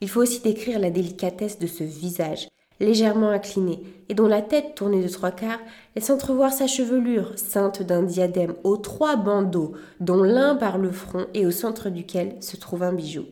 Il 0.02 0.08
faut 0.10 0.20
aussi 0.20 0.40
décrire 0.40 0.78
la 0.78 0.90
délicatesse 0.90 1.58
de 1.58 1.66
ce 1.66 1.82
visage, 1.82 2.48
légèrement 2.80 3.30
inclinée, 3.30 3.82
et 4.08 4.14
dont 4.14 4.26
la 4.26 4.42
tête 4.42 4.74
tournée 4.74 5.02
de 5.02 5.08
trois 5.08 5.30
quarts 5.30 5.60
laisse 5.94 6.10
entrevoir 6.10 6.52
sa 6.52 6.66
chevelure, 6.66 7.32
ceinte 7.36 7.82
d'un 7.82 8.02
diadème 8.02 8.54
aux 8.64 8.76
trois 8.76 9.16
bandeaux, 9.16 9.72
dont 10.00 10.22
l'un 10.22 10.56
par 10.56 10.78
le 10.78 10.90
front 10.90 11.26
et 11.34 11.46
au 11.46 11.50
centre 11.50 11.88
duquel 11.88 12.36
se 12.40 12.56
trouve 12.56 12.82
un 12.82 12.92
bijou. 12.92 13.24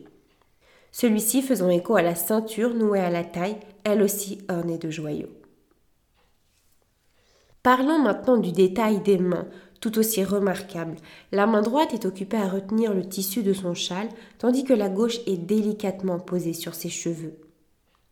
Celui-ci 0.91 1.41
faisant 1.41 1.69
écho 1.69 1.95
à 1.95 2.01
la 2.01 2.15
ceinture 2.15 2.73
nouée 2.73 2.99
à 2.99 3.09
la 3.09 3.23
taille, 3.23 3.57
elle 3.83 4.01
aussi 4.01 4.39
ornée 4.49 4.77
de 4.77 4.89
joyaux. 4.89 5.31
Parlons 7.63 7.99
maintenant 7.99 8.37
du 8.37 8.51
détail 8.51 8.99
des 9.01 9.17
mains, 9.17 9.47
tout 9.79 9.97
aussi 9.97 10.23
remarquable. 10.23 10.95
La 11.31 11.47
main 11.47 11.61
droite 11.61 11.93
est 11.93 12.05
occupée 12.05 12.37
à 12.37 12.47
retenir 12.47 12.93
le 12.93 13.07
tissu 13.07 13.41
de 13.41 13.53
son 13.53 13.73
châle, 13.73 14.09
tandis 14.37 14.63
que 14.63 14.73
la 14.73 14.89
gauche 14.89 15.19
est 15.27 15.37
délicatement 15.37 16.19
posée 16.19 16.53
sur 16.53 16.75
ses 16.75 16.89
cheveux. 16.89 17.35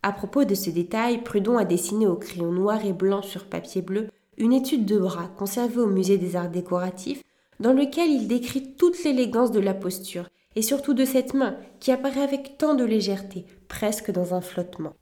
À 0.03 0.11
propos 0.11 0.45
de 0.45 0.55
ce 0.55 0.71
détail, 0.71 1.23
Prudon 1.23 1.57
a 1.57 1.65
dessiné 1.65 2.07
au 2.07 2.15
crayon 2.15 2.51
noir 2.51 2.83
et 2.85 2.93
blanc 2.93 3.21
sur 3.21 3.45
papier 3.45 3.81
bleu 3.81 4.07
une 4.37 4.53
étude 4.53 4.85
de 4.85 4.97
bras 4.97 5.29
conservée 5.37 5.81
au 5.81 5.87
musée 5.87 6.17
des 6.17 6.35
arts 6.35 6.49
décoratifs, 6.49 7.23
dans 7.59 7.73
lequel 7.73 8.09
il 8.09 8.27
décrit 8.27 8.73
toute 8.75 9.03
l'élégance 9.03 9.51
de 9.51 9.59
la 9.59 9.75
posture, 9.75 10.27
et 10.55 10.63
surtout 10.63 10.95
de 10.95 11.05
cette 11.05 11.35
main 11.35 11.55
qui 11.79 11.91
apparaît 11.91 12.23
avec 12.23 12.57
tant 12.57 12.73
de 12.73 12.83
légèreté, 12.83 13.45
presque 13.67 14.09
dans 14.09 14.33
un 14.33 14.41
flottement. 14.41 14.93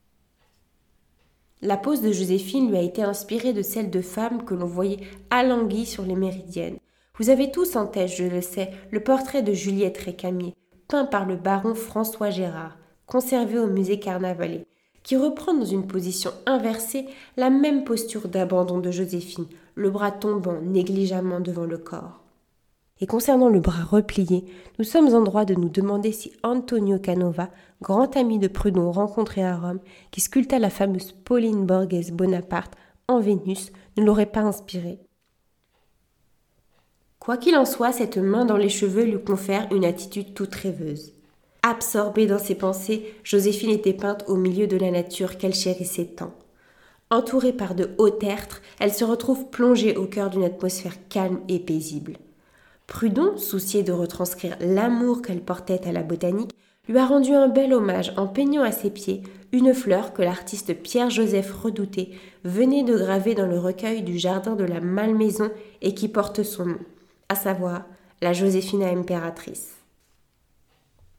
La 1.62 1.78
pose 1.78 2.02
de 2.02 2.12
Joséphine 2.12 2.68
lui 2.68 2.76
a 2.76 2.82
été 2.82 3.02
inspirée 3.02 3.52
de 3.52 3.62
celle 3.62 3.90
de 3.90 4.00
femme 4.02 4.44
que 4.44 4.54
l'on 4.54 4.66
voyait 4.66 5.00
alanguie 5.30 5.86
sur 5.86 6.04
les 6.04 6.14
méridiennes. 6.14 6.78
Vous 7.18 7.30
avez 7.30 7.50
tous 7.50 7.76
en 7.76 7.86
tête, 7.86 8.08
je 8.08 8.24
le 8.24 8.42
sais, 8.42 8.70
le 8.90 9.00
portrait 9.00 9.42
de 9.42 9.52
Juliette 9.52 9.98
Récamier, 9.98 10.54
peint 10.88 11.04
par 11.04 11.26
le 11.26 11.36
baron 11.36 11.74
François 11.74 12.30
Gérard, 12.30 12.76
conservé 13.06 13.58
au 13.58 13.66
musée 13.66 13.98
Carnavalet, 13.98 14.66
qui 15.02 15.16
reprend 15.16 15.54
dans 15.54 15.64
une 15.64 15.86
position 15.86 16.32
inversée 16.46 17.06
la 17.36 17.50
même 17.50 17.84
posture 17.84 18.28
d'abandon 18.28 18.78
de 18.78 18.90
Joséphine, 18.90 19.46
le 19.74 19.90
bras 19.90 20.10
tombant 20.10 20.60
négligemment 20.60 21.40
devant 21.40 21.64
le 21.64 21.78
corps. 21.78 22.20
Et 23.00 23.06
concernant 23.06 23.48
le 23.48 23.60
bras 23.60 23.82
replié, 23.82 24.44
nous 24.78 24.84
sommes 24.84 25.14
en 25.14 25.22
droit 25.22 25.46
de 25.46 25.54
nous 25.54 25.70
demander 25.70 26.12
si 26.12 26.32
Antonio 26.42 26.98
Canova, 26.98 27.48
grand 27.80 28.14
ami 28.16 28.38
de 28.38 28.46
Prudon 28.46 28.92
rencontré 28.92 29.42
à 29.42 29.56
Rome, 29.56 29.80
qui 30.10 30.20
sculpta 30.20 30.58
la 30.58 30.68
fameuse 30.68 31.12
Pauline 31.12 31.64
Borghese 31.64 32.12
Bonaparte 32.12 32.74
en 33.08 33.20
Vénus, 33.20 33.72
ne 33.96 34.04
l'aurait 34.04 34.26
pas 34.26 34.40
inspiré. 34.40 34.98
Quoi 37.18 37.38
qu'il 37.38 37.56
en 37.56 37.64
soit, 37.64 37.92
cette 37.92 38.18
main 38.18 38.44
dans 38.44 38.56
les 38.56 38.68
cheveux 38.68 39.04
lui 39.04 39.22
confère 39.22 39.66
une 39.72 39.84
attitude 39.84 40.34
toute 40.34 40.54
rêveuse. 40.54 41.12
Absorbée 41.62 42.26
dans 42.26 42.38
ses 42.38 42.54
pensées, 42.54 43.14
Joséphine 43.22 43.70
était 43.70 43.92
peinte 43.92 44.24
au 44.28 44.36
milieu 44.36 44.66
de 44.66 44.78
la 44.78 44.90
nature 44.90 45.36
qu'elle 45.36 45.54
chérissait 45.54 46.06
tant. 46.06 46.32
Entourée 47.10 47.52
par 47.52 47.74
de 47.74 47.90
hauts 47.98 48.10
tertres, 48.10 48.62
elle 48.78 48.92
se 48.92 49.04
retrouve 49.04 49.46
plongée 49.50 49.96
au 49.96 50.06
cœur 50.06 50.30
d'une 50.30 50.44
atmosphère 50.44 50.94
calme 51.08 51.40
et 51.48 51.58
paisible. 51.58 52.14
Prudon, 52.86 53.36
soucié 53.36 53.82
de 53.82 53.92
retranscrire 53.92 54.56
l'amour 54.60 55.20
qu'elle 55.20 55.42
portait 55.42 55.86
à 55.86 55.92
la 55.92 56.02
botanique, 56.02 56.52
lui 56.88 56.98
a 56.98 57.06
rendu 57.06 57.32
un 57.34 57.48
bel 57.48 57.74
hommage 57.74 58.12
en 58.16 58.26
peignant 58.26 58.62
à 58.62 58.72
ses 58.72 58.90
pieds 58.90 59.22
une 59.52 59.74
fleur 59.74 60.12
que 60.12 60.22
l'artiste 60.22 60.74
Pierre-Joseph 60.74 61.52
Redouté 61.52 62.10
venait 62.44 62.84
de 62.84 62.96
graver 62.96 63.34
dans 63.34 63.46
le 63.46 63.58
recueil 63.58 64.02
du 64.02 64.18
jardin 64.18 64.56
de 64.56 64.64
la 64.64 64.80
Malmaison 64.80 65.50
et 65.82 65.94
qui 65.94 66.08
porte 66.08 66.42
son 66.42 66.66
nom, 66.66 66.78
à 67.28 67.34
savoir 67.34 67.84
la 68.22 68.32
Joséphine 68.32 68.82
impératrice. 68.82 69.79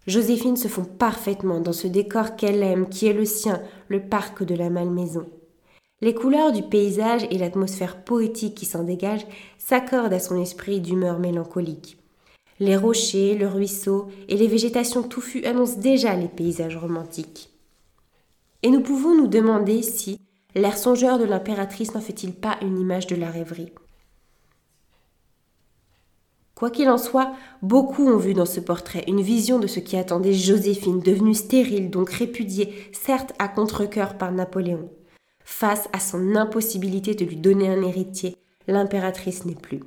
Joséphine 0.07 0.57
se 0.57 0.67
fond 0.67 0.83
parfaitement 0.83 1.59
dans 1.59 1.73
ce 1.73 1.87
décor 1.87 2.35
qu'elle 2.35 2.63
aime, 2.63 2.89
qui 2.89 3.07
est 3.07 3.13
le 3.13 3.25
sien, 3.25 3.61
le 3.87 4.01
parc 4.01 4.43
de 4.43 4.55
la 4.55 4.69
Malmaison. 4.69 5.27
Les 6.01 6.15
couleurs 6.15 6.51
du 6.51 6.63
paysage 6.63 7.27
et 7.29 7.37
l'atmosphère 7.37 8.03
poétique 8.03 8.55
qui 8.55 8.65
s'en 8.65 8.83
dégage 8.83 9.25
s'accordent 9.59 10.13
à 10.13 10.19
son 10.19 10.41
esprit 10.41 10.81
d'humeur 10.81 11.19
mélancolique. 11.19 11.97
Les 12.59 12.75
rochers, 12.75 13.35
le 13.35 13.47
ruisseau 13.47 14.07
et 14.27 14.37
les 14.37 14.47
végétations 14.47 15.03
touffues 15.03 15.45
annoncent 15.45 15.79
déjà 15.79 16.15
les 16.15 16.27
paysages 16.27 16.77
romantiques. 16.77 17.49
Et 18.63 18.69
nous 18.71 18.81
pouvons 18.81 19.15
nous 19.15 19.27
demander 19.27 19.83
si 19.83 20.19
l'air 20.55 20.77
songeur 20.77 21.19
de 21.19 21.25
l'impératrice 21.25 21.93
n'en 21.93 22.01
fait-il 22.01 22.33
pas 22.33 22.57
une 22.61 22.79
image 22.79 23.05
de 23.05 23.15
la 23.15 23.29
rêverie. 23.29 23.71
Quoi 26.61 26.69
qu'il 26.69 26.89
en 26.89 26.99
soit, 26.99 27.33
beaucoup 27.63 28.07
ont 28.07 28.17
vu 28.17 28.35
dans 28.35 28.45
ce 28.45 28.59
portrait 28.59 29.03
une 29.07 29.23
vision 29.23 29.57
de 29.57 29.65
ce 29.65 29.79
qui 29.79 29.97
attendait 29.97 30.31
Joséphine, 30.31 30.99
devenue 30.99 31.33
stérile, 31.33 31.89
donc 31.89 32.11
répudiée, 32.11 32.71
certes 32.91 33.33
à 33.39 33.47
contre-coeur 33.47 34.15
par 34.15 34.31
Napoléon. 34.31 34.91
Face 35.43 35.89
à 35.91 35.99
son 35.99 36.35
impossibilité 36.35 37.15
de 37.15 37.25
lui 37.25 37.37
donner 37.37 37.67
un 37.67 37.81
héritier, 37.81 38.37
l'impératrice 38.67 39.43
n'est 39.45 39.55
plus. 39.55 39.79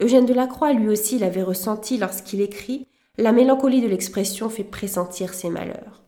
Eugène 0.00 0.24
Delacroix 0.24 0.72
lui 0.72 0.88
aussi 0.88 1.18
l'avait 1.18 1.42
ressenti 1.42 1.98
lorsqu'il 1.98 2.40
écrit 2.40 2.86
La 3.18 3.32
mélancolie 3.32 3.82
de 3.82 3.88
l'expression 3.88 4.48
fait 4.48 4.64
pressentir 4.64 5.34
ses 5.34 5.50
malheurs. 5.50 6.02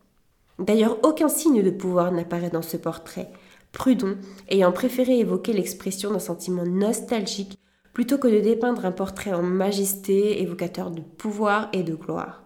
D'ailleurs, 0.59 0.97
aucun 1.03 1.29
signe 1.29 1.63
de 1.63 1.71
pouvoir 1.71 2.13
n'apparaît 2.13 2.49
dans 2.49 2.63
ce 2.63 2.79
portrait. 2.79 3.31
Prudon, 3.73 4.17
ayant 4.49 4.73
préféré 4.73 5.19
évoquer 5.19 5.53
l'expression 5.53 6.13
d'un 6.13 6.19
sentiment 6.19 6.65
nostalgique 6.65 7.59
plutôt 7.93 8.19
que 8.19 8.29
de 8.29 8.41
dépeindre 8.41 8.85
un 8.85 8.93
portrait 8.93 9.33
en 9.33 9.43
majesté 9.43 10.41
évocateur 10.43 10.91
de 10.91 11.01
pouvoir 11.01 11.69
et 11.73 11.83
de 11.83 11.95
gloire. 11.95 12.43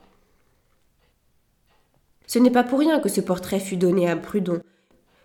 Ce 2.26 2.38
n'est 2.38 2.50
pas 2.50 2.64
pour 2.64 2.80
rien 2.80 3.00
que 3.00 3.08
ce 3.08 3.20
portrait 3.20 3.60
fut 3.60 3.76
donné 3.76 4.08
à 4.10 4.16
Prudon. 4.16 4.60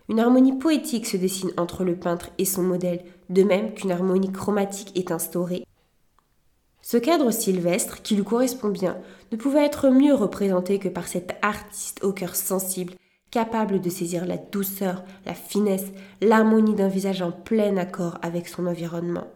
Une 0.10 0.20
harmonie 0.20 0.58
poétique 0.58 1.08
se 1.08 1.18
dessine 1.18 1.51
entre 1.58 1.84
le 1.84 1.96
peintre 1.96 2.30
et 2.38 2.46
son 2.46 2.63
modèle, 2.63 3.04
de 3.30 3.44
même 3.44 3.74
qu'une 3.74 3.92
harmonie 3.92 4.32
chromatique 4.32 4.92
est 4.96 5.12
instaurée 5.12 5.63
ce 6.82 6.98
cadre 6.98 7.32
sylvestre, 7.32 8.01
qui 8.01 8.16
lui 8.16 8.24
correspond 8.24 8.70
bien, 8.70 8.98
ne 9.32 9.38
pouvait 9.38 9.66
être 9.66 9.90
mieux 9.90 10.13
représenté 10.13 10.80
que 10.80 10.90
par 10.90 11.08
cet 11.08 11.36
artiste 11.42 12.04
au 12.04 12.12
cœur 12.12 12.36
sensible, 12.36 12.96
capable 13.30 13.80
de 13.80 13.90
saisir 13.90 14.25
la 14.25 14.38
douceur, 14.38 15.04
la 15.25 15.34
finesse, 15.34 15.86
l'harmonie 16.22 16.75
d'un 16.75 16.88
visage 16.88 17.22
en 17.22 17.32
plein 17.32 17.78
accord 17.78 18.18
avec 18.22 18.48
son 18.48 18.66
environnement. 18.66 19.28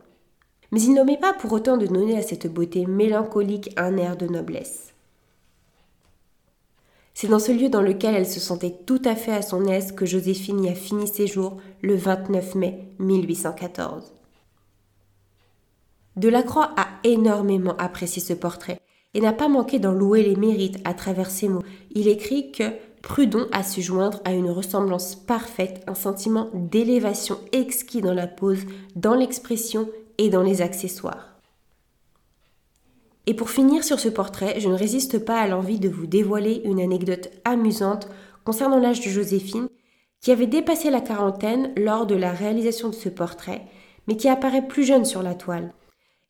Mais 0.72 0.82
il 0.82 0.94
n'omet 0.94 1.18
pas 1.18 1.34
pour 1.34 1.52
autant 1.54 1.78
de 1.78 1.88
donner 1.88 2.18
à 2.18 2.22
cette 2.22 2.52
beauté 2.52 2.86
mélancolique 2.86 3.72
un 3.78 3.98
air 3.98 4.18
de 4.18 4.28
noblesse. 4.28 4.94
C'est 7.14 7.28
dans 7.28 7.40
ce 7.40 7.54
lieu 7.54 7.70
dans 7.70 7.82
lequel 7.82 8.14
elle 8.14 8.28
se 8.28 8.42
sentait 8.42 8.76
tout 8.86 9.02
à 9.06 9.16
fait 9.16 9.32
à 9.32 9.42
son 9.42 9.66
aise 9.66 9.94
que 9.94 10.06
Joséphine 10.06 10.66
y 10.66 10.70
a 10.70 10.76
fini 10.76 11.08
ses 11.08 11.28
jours 11.28 11.58
le 11.82 11.96
29 11.96 12.56
mai 12.56 12.90
1814. 13.00 14.12
Delacroix 16.18 16.72
a 16.76 16.88
énormément 17.06 17.76
apprécié 17.78 18.22
ce 18.22 18.34
portrait 18.34 18.80
et 19.14 19.22
n'a 19.22 19.32
pas 19.32 19.48
manqué 19.48 19.80
d'en 19.80 19.94
louer 19.94 20.24
les 20.24 20.36
mérites 20.36 20.80
à 20.84 20.94
travers 20.94 21.30
ses 21.30 21.48
mots. 21.48 21.64
Il 21.92 22.10
écrit 22.10 22.52
que 22.52 22.72
Prudon 23.02 23.48
a 23.54 23.64
su 23.64 23.82
joindre 23.82 24.20
à 24.26 24.34
une 24.34 24.50
ressemblance 24.50 25.16
parfaite 25.16 25.84
un 25.88 25.96
sentiment 25.96 26.50
d'élévation 26.54 27.38
exquis 27.54 28.02
dans 28.02 28.14
la 28.14 28.28
pose, 28.28 28.66
dans 28.96 29.16
l'expression 29.16 29.88
et 30.18 30.30
dans 30.30 30.44
les 30.44 30.62
accessoires. 30.62 31.36
Et 33.28 33.34
pour 33.34 33.50
finir 33.50 33.84
sur 33.84 34.00
ce 34.00 34.10
portrait, 34.10 34.60
je 34.60 34.70
ne 34.70 34.76
résiste 34.76 35.20
pas 35.20 35.40
à 35.40 35.48
l'envie 35.48 35.80
de 35.80 35.90
vous 35.90 36.06
dévoiler 36.06 36.62
une 36.66 36.80
anecdote 36.80 37.32
amusante 37.44 38.08
concernant 38.44 38.80
l'âge 38.80 39.02
de 39.02 39.10
Joséphine, 39.10 39.68
qui 40.22 40.32
avait 40.32 40.48
dépassé 40.48 40.90
la 40.90 41.02
quarantaine 41.02 41.74
lors 41.76 42.06
de 42.06 42.16
la 42.16 42.32
réalisation 42.32 42.90
de 42.90 42.96
ce 42.96 43.10
portrait, 43.10 43.64
mais 44.08 44.18
qui 44.18 44.30
apparaît 44.30 44.68
plus 44.68 44.84
jeune 44.84 45.06
sur 45.06 45.24
la 45.24 45.34
toile. 45.34 45.74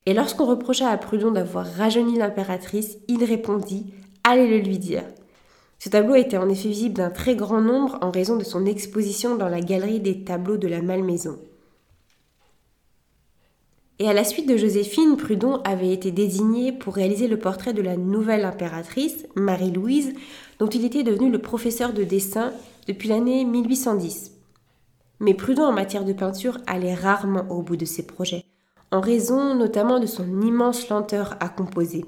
Et 0.06 0.14
lorsqu'on 0.14 0.46
reprocha 0.46 0.90
à 0.90 0.98
Prudon 0.98 1.32
d'avoir 1.32 1.66
rajeuni 1.66 2.18
l'impératrice, 2.18 2.98
il 3.08 3.24
répondit 3.24 3.94
Allez 4.24 4.48
le 4.48 4.58
lui 4.58 4.78
dire. 4.78 5.04
Ce 5.80 5.90
tableau 5.90 6.16
était 6.16 6.38
en 6.38 6.50
effet 6.50 6.70
visible 6.70 6.96
d'un 6.96 7.10
très 7.10 7.36
grand 7.36 7.62
nombre 7.62 7.98
en 8.02 8.12
raison 8.12 8.38
de 8.38 8.44
son 8.44 8.66
exposition 8.66 9.36
dans 9.36 9.50
la 9.50 9.62
galerie 9.62 10.00
des 10.00 10.24
tableaux 10.24 10.58
de 10.58 10.68
la 10.68 10.82
Malmaison. 10.82 11.38
Et 14.00 14.10
à 14.10 14.14
la 14.14 14.24
suite 14.24 14.50
de 14.50 14.58
Joséphine, 14.58 15.18
Prudon 15.18 15.62
avait 15.64 15.94
été 15.94 16.12
désigné 16.12 16.72
pour 16.72 16.96
réaliser 16.96 17.28
le 17.28 17.40
portrait 17.40 17.74
de 17.74 17.82
la 17.82 17.96
nouvelle 17.96 18.44
impératrice, 18.44 19.26
Marie-Louise, 19.36 20.14
dont 20.60 20.68
il 20.68 20.84
était 20.84 21.04
devenu 21.04 21.32
le 21.32 21.40
professeur 21.40 21.94
de 21.94 22.04
dessin 22.04 22.52
depuis 22.88 23.10
l'année 23.10 23.46
1810. 23.46 24.32
Mais 25.22 25.34
Prudon 25.34 25.64
en 25.64 25.72
matière 25.72 26.04
de 26.04 26.14
peinture 26.14 26.58
allait 26.68 26.94
rarement 26.94 27.46
au 27.50 27.62
bout 27.62 27.78
de 27.78 27.86
ses 27.86 28.06
projets 28.06 28.46
en 28.92 29.02
raison 29.02 29.56
notamment 29.56 30.00
de 30.00 30.06
son 30.06 30.42
immense 30.42 30.90
lenteur 30.90 31.36
à 31.40 31.50
composer. 31.50 32.06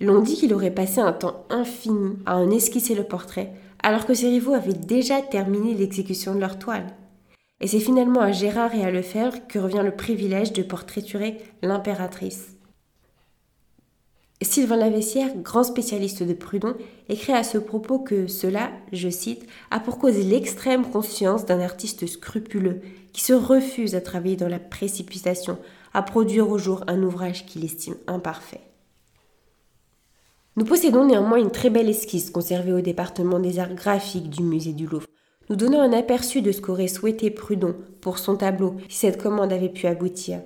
L'on 0.00 0.20
dit 0.20 0.34
qu'il 0.34 0.52
aurait 0.52 0.74
passé 0.74 1.00
un 1.00 1.12
temps 1.12 1.46
infini 1.48 2.16
à 2.26 2.36
en 2.36 2.50
esquisser 2.50 2.94
le 2.94 3.04
portrait, 3.04 3.52
alors 3.82 4.04
que 4.04 4.14
ses 4.14 4.28
rivaux 4.28 4.52
avaient 4.52 4.72
déjà 4.72 5.22
terminé 5.22 5.74
l'exécution 5.74 6.34
de 6.34 6.40
leur 6.40 6.58
toile. 6.58 6.86
Et 7.60 7.68
c'est 7.68 7.80
finalement 7.80 8.20
à 8.20 8.32
Gérard 8.32 8.74
et 8.74 8.84
à 8.84 8.90
Lefebvre 8.90 9.46
que 9.48 9.58
revient 9.58 9.82
le 9.82 9.96
privilège 9.96 10.52
de 10.52 10.62
portraiturer 10.62 11.38
l'impératrice. 11.62 12.56
Sylvain 14.42 14.76
Lavessière, 14.76 15.34
grand 15.36 15.64
spécialiste 15.64 16.22
de 16.22 16.34
Prudon, 16.34 16.74
écrit 17.08 17.32
à 17.32 17.42
ce 17.42 17.56
propos 17.56 17.98
que 17.98 18.26
cela, 18.26 18.70
je 18.92 19.08
cite, 19.08 19.46
a 19.70 19.80
pour 19.80 19.98
cause 19.98 20.18
l'extrême 20.18 20.90
conscience 20.90 21.46
d'un 21.46 21.60
artiste 21.60 22.06
scrupuleux 22.06 22.82
qui 23.14 23.22
se 23.22 23.32
refuse 23.32 23.94
à 23.94 24.02
travailler 24.02 24.36
dans 24.36 24.48
la 24.48 24.58
précipitation, 24.58 25.58
à 25.94 26.02
produire 26.02 26.50
au 26.50 26.58
jour 26.58 26.84
un 26.86 27.02
ouvrage 27.02 27.46
qu'il 27.46 27.64
estime 27.64 27.96
imparfait. 28.06 28.60
Nous 30.56 30.66
possédons 30.66 31.06
néanmoins 31.06 31.38
une 31.38 31.50
très 31.50 31.70
belle 31.70 31.88
esquisse 31.88 32.30
conservée 32.30 32.72
au 32.72 32.82
département 32.82 33.38
des 33.38 33.58
arts 33.58 33.74
graphiques 33.74 34.28
du 34.28 34.42
musée 34.42 34.72
du 34.74 34.86
Louvre, 34.86 35.06
nous 35.48 35.56
donnant 35.56 35.80
un 35.80 35.92
aperçu 35.92 36.42
de 36.42 36.52
ce 36.52 36.60
qu'aurait 36.60 36.88
souhaité 36.88 37.30
Prudon 37.30 37.76
pour 38.00 38.18
son 38.18 38.36
tableau 38.36 38.76
si 38.88 38.98
cette 38.98 39.22
commande 39.22 39.52
avait 39.52 39.68
pu 39.68 39.86
aboutir. 39.86 40.40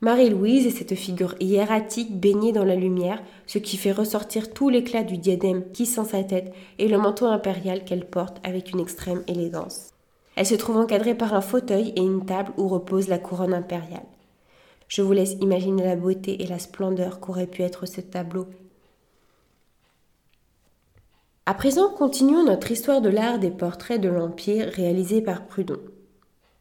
Marie-Louise 0.00 0.66
est 0.66 0.70
cette 0.70 0.94
figure 0.96 1.34
hiératique 1.40 2.20
baignée 2.20 2.52
dans 2.52 2.64
la 2.64 2.76
lumière, 2.76 3.22
ce 3.46 3.58
qui 3.58 3.76
fait 3.76 3.92
ressortir 3.92 4.52
tout 4.52 4.68
l'éclat 4.68 5.02
du 5.02 5.16
diadème 5.16 5.64
qui 5.72 5.86
sent 5.86 6.04
sa 6.04 6.22
tête 6.22 6.52
et 6.78 6.88
le 6.88 6.98
manteau 6.98 7.26
impérial 7.26 7.84
qu'elle 7.84 8.04
porte 8.04 8.38
avec 8.44 8.72
une 8.72 8.80
extrême 8.80 9.22
élégance. 9.28 9.94
Elle 10.36 10.46
se 10.46 10.56
trouve 10.56 10.76
encadrée 10.76 11.14
par 11.14 11.32
un 11.32 11.40
fauteuil 11.40 11.92
et 11.96 12.00
une 12.00 12.26
table 12.26 12.52
où 12.58 12.68
repose 12.68 13.08
la 13.08 13.18
couronne 13.18 13.54
impériale. 13.54 14.02
Je 14.88 15.00
vous 15.00 15.12
laisse 15.12 15.36
imaginer 15.40 15.84
la 15.84 15.96
beauté 15.96 16.42
et 16.42 16.46
la 16.46 16.58
splendeur 16.58 17.20
qu'aurait 17.20 17.46
pu 17.46 17.62
être 17.62 17.86
ce 17.86 18.00
tableau. 18.00 18.46
À 21.46 21.52
présent, 21.52 21.90
continuons 21.90 22.42
notre 22.42 22.70
histoire 22.70 23.02
de 23.02 23.10
l'art 23.10 23.38
des 23.38 23.50
portraits 23.50 24.00
de 24.00 24.08
l'Empire 24.08 24.66
réalisés 24.72 25.20
par 25.20 25.46
Prudhon. 25.46 25.78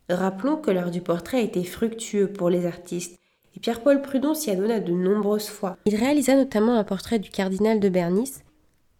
Rappelons 0.09 0.57
que 0.57 0.71
l'art 0.71 0.91
du 0.91 0.99
portrait 0.99 1.37
a 1.37 1.41
été 1.41 1.63
fructueux 1.63 2.27
pour 2.27 2.49
les 2.49 2.65
artistes 2.65 3.17
et 3.55 3.61
Pierre-Paul 3.61 4.01
Prudhon 4.01 4.33
s'y 4.33 4.51
adonna 4.51 4.81
de 4.81 4.91
nombreuses 4.91 5.47
fois. 5.47 5.77
Il 5.85 5.95
réalisa 5.95 6.35
notamment 6.35 6.73
un 6.73 6.83
portrait 6.83 7.19
du 7.19 7.29
cardinal 7.29 7.79
de 7.79 7.87
Bernice, 7.87 8.43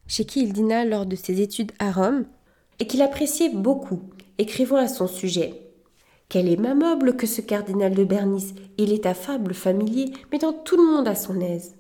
chez 0.08 0.24
qui 0.24 0.44
il 0.44 0.54
dîna 0.54 0.86
lors 0.86 1.06
de 1.06 1.18
ses 1.18 1.42
études 1.42 1.74
à 1.80 1.92
Rome, 1.92 2.24
et 2.80 2.88
qu'il 2.88 3.02
appréciait 3.02 3.50
beaucoup, 3.50 4.04
écrivant 4.38 4.78
à 4.78 4.88
son 4.88 5.08
sujet. 5.08 5.64
Quel 6.30 6.48
aimable 6.48 7.18
que 7.18 7.28
ce 7.28 7.42
cardinal 7.42 7.94
de 7.94 8.06
Bernice, 8.06 8.54
il 8.78 8.94
est 8.94 9.06
affable, 9.06 9.54
familier, 9.54 10.14
mettant 10.32 10.54
tout 10.54 10.78
le 10.78 10.90
monde 10.90 11.10
à 11.10 11.16
son 11.16 11.42
aise. 11.42 11.76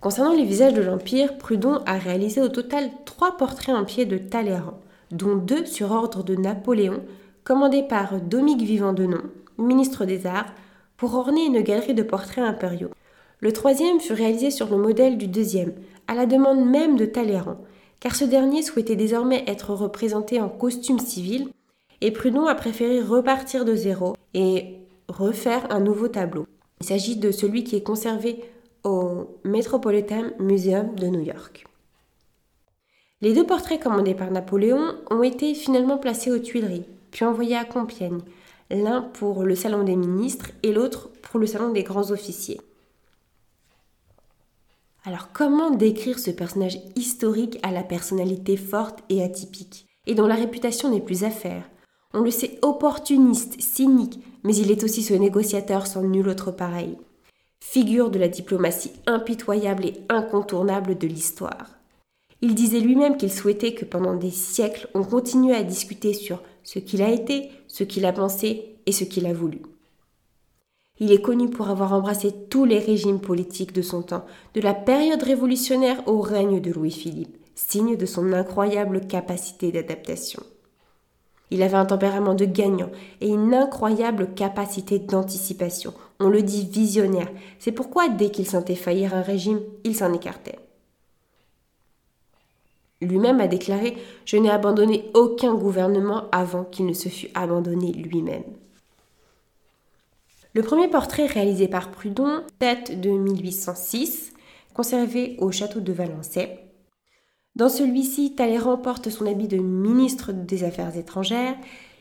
Concernant 0.00 0.32
les 0.32 0.44
visages 0.44 0.72
de 0.72 0.80
l'Empire, 0.80 1.36
Prudhon 1.36 1.82
a 1.84 1.98
réalisé 1.98 2.40
au 2.40 2.48
total 2.48 2.90
trois 3.04 3.36
portraits 3.36 3.74
en 3.74 3.84
pied 3.84 4.06
de 4.06 4.16
Talleyrand, 4.16 4.80
dont 5.10 5.36
deux 5.36 5.66
sur 5.66 5.92
ordre 5.92 6.22
de 6.22 6.36
Napoléon, 6.36 7.02
commandés 7.44 7.82
par 7.82 8.18
Domique 8.18 8.62
Vivant 8.62 8.94
Denon, 8.94 9.20
ministre 9.58 10.06
des 10.06 10.26
Arts, 10.26 10.54
pour 10.96 11.14
orner 11.14 11.44
une 11.44 11.60
galerie 11.60 11.92
de 11.92 12.02
portraits 12.02 12.44
impériaux. 12.44 12.90
Le 13.40 13.52
troisième 13.52 14.00
fut 14.00 14.14
réalisé 14.14 14.50
sur 14.50 14.70
le 14.70 14.78
modèle 14.78 15.18
du 15.18 15.26
deuxième, 15.26 15.74
à 16.08 16.14
la 16.14 16.24
demande 16.24 16.64
même 16.64 16.96
de 16.96 17.04
Talleyrand, 17.04 17.58
car 18.00 18.16
ce 18.16 18.24
dernier 18.24 18.62
souhaitait 18.62 18.96
désormais 18.96 19.44
être 19.46 19.74
représenté 19.74 20.40
en 20.40 20.48
costume 20.48 20.98
civil, 20.98 21.48
et 22.00 22.10
Prudhon 22.10 22.46
a 22.46 22.54
préféré 22.54 23.02
repartir 23.02 23.66
de 23.66 23.74
zéro 23.74 24.14
et 24.32 24.78
refaire 25.08 25.66
un 25.70 25.80
nouveau 25.80 26.08
tableau. 26.08 26.46
Il 26.80 26.86
s'agit 26.86 27.16
de 27.16 27.30
celui 27.30 27.64
qui 27.64 27.76
est 27.76 27.82
conservé 27.82 28.42
au 28.84 29.38
Metropolitan 29.44 30.24
Museum 30.38 30.94
de 30.94 31.06
New 31.06 31.20
York. 31.20 31.66
Les 33.20 33.34
deux 33.34 33.46
portraits 33.46 33.82
commandés 33.82 34.14
par 34.14 34.30
Napoléon 34.30 34.94
ont 35.10 35.22
été 35.22 35.54
finalement 35.54 35.98
placés 35.98 36.30
aux 36.30 36.38
Tuileries, 36.38 36.86
puis 37.10 37.24
envoyés 37.24 37.56
à 37.56 37.64
Compiègne, 37.64 38.22
l'un 38.70 39.02
pour 39.02 39.42
le 39.42 39.54
salon 39.54 39.82
des 39.82 39.96
ministres 39.96 40.50
et 40.62 40.72
l'autre 40.72 41.10
pour 41.22 41.38
le 41.38 41.46
salon 41.46 41.70
des 41.70 41.82
grands 41.82 42.10
officiers. 42.10 42.60
Alors 45.04 45.32
comment 45.32 45.70
décrire 45.70 46.18
ce 46.18 46.30
personnage 46.30 46.78
historique 46.94 47.58
à 47.62 47.72
la 47.72 47.82
personnalité 47.82 48.56
forte 48.56 49.00
et 49.08 49.22
atypique, 49.22 49.86
et 50.06 50.14
dont 50.14 50.26
la 50.26 50.34
réputation 50.34 50.90
n'est 50.90 51.00
plus 51.00 51.24
à 51.24 51.30
faire? 51.30 51.68
On 52.12 52.20
le 52.20 52.30
sait 52.30 52.58
opportuniste, 52.62 53.60
cynique, 53.60 54.20
mais 54.44 54.56
il 54.56 54.70
est 54.70 54.82
aussi 54.82 55.02
ce 55.02 55.14
négociateur 55.14 55.86
sans 55.86 56.02
nul 56.02 56.28
autre 56.28 56.50
pareil. 56.50 56.98
Figure 57.62 58.10
de 58.10 58.18
la 58.18 58.28
diplomatie 58.28 58.92
impitoyable 59.06 59.86
et 59.86 59.94
incontournable 60.08 60.98
de 60.98 61.06
l'histoire. 61.06 61.78
Il 62.42 62.54
disait 62.54 62.80
lui-même 62.80 63.16
qu'il 63.16 63.30
souhaitait 63.30 63.74
que 63.74 63.84
pendant 63.84 64.16
des 64.16 64.30
siècles 64.30 64.88
on 64.94 65.04
continue 65.04 65.54
à 65.54 65.62
discuter 65.62 66.14
sur 66.14 66.42
ce 66.64 66.78
qu'il 66.78 67.02
a 67.02 67.10
été, 67.10 67.50
ce 67.68 67.84
qu'il 67.84 68.06
a 68.06 68.12
pensé 68.12 68.76
et 68.86 68.92
ce 68.92 69.04
qu'il 69.04 69.26
a 69.26 69.32
voulu. 69.32 69.60
Il 70.98 71.12
est 71.12 71.22
connu 71.22 71.48
pour 71.48 71.70
avoir 71.70 71.92
embrassé 71.92 72.32
tous 72.50 72.64
les 72.64 72.78
régimes 72.78 73.20
politiques 73.20 73.72
de 73.72 73.82
son 73.82 74.02
temps, 74.02 74.26
de 74.54 74.60
la 74.60 74.74
période 74.74 75.22
révolutionnaire 75.22 76.06
au 76.06 76.20
règne 76.20 76.60
de 76.60 76.70
Louis-Philippe, 76.70 77.36
signe 77.54 77.96
de 77.96 78.06
son 78.06 78.32
incroyable 78.32 79.06
capacité 79.06 79.70
d'adaptation. 79.70 80.42
Il 81.50 81.62
avait 81.62 81.76
un 81.76 81.86
tempérament 81.86 82.34
de 82.34 82.44
gagnant 82.44 82.90
et 83.20 83.28
une 83.28 83.54
incroyable 83.54 84.34
capacité 84.34 84.98
d'anticipation. 84.98 85.94
On 86.20 86.28
le 86.28 86.42
dit 86.42 86.66
visionnaire. 86.66 87.28
C'est 87.58 87.72
pourquoi 87.72 88.08
dès 88.08 88.30
qu'il 88.30 88.46
sentait 88.46 88.74
faillir 88.74 89.14
un 89.14 89.22
régime, 89.22 89.60
il 89.84 89.96
s'en 89.96 90.12
écartait. 90.12 90.58
Lui-même 93.00 93.40
a 93.40 93.48
déclaré 93.48 93.96
Je 94.26 94.36
n'ai 94.36 94.50
abandonné 94.50 95.10
aucun 95.14 95.54
gouvernement 95.54 96.24
avant 96.30 96.64
qu'il 96.64 96.86
ne 96.86 96.92
se 96.92 97.08
fût 97.08 97.30
abandonné 97.34 97.92
lui-même. 97.92 98.44
Le 100.52 100.62
premier 100.62 100.88
portrait 100.88 101.26
réalisé 101.26 101.68
par 101.68 101.90
Prudhon 101.90 102.42
date 102.58 103.00
de 103.00 103.10
1806, 103.10 104.32
conservé 104.74 105.36
au 105.38 105.50
château 105.52 105.80
de 105.80 105.92
Valençay. 105.92 106.64
Dans 107.56 107.68
celui-ci, 107.68 108.34
Talleyrand 108.34 108.76
porte 108.76 109.10
son 109.10 109.26
habit 109.26 109.48
de 109.48 109.58
ministre 109.58 110.32
des 110.32 110.64
Affaires 110.64 110.96
étrangères. 110.96 111.56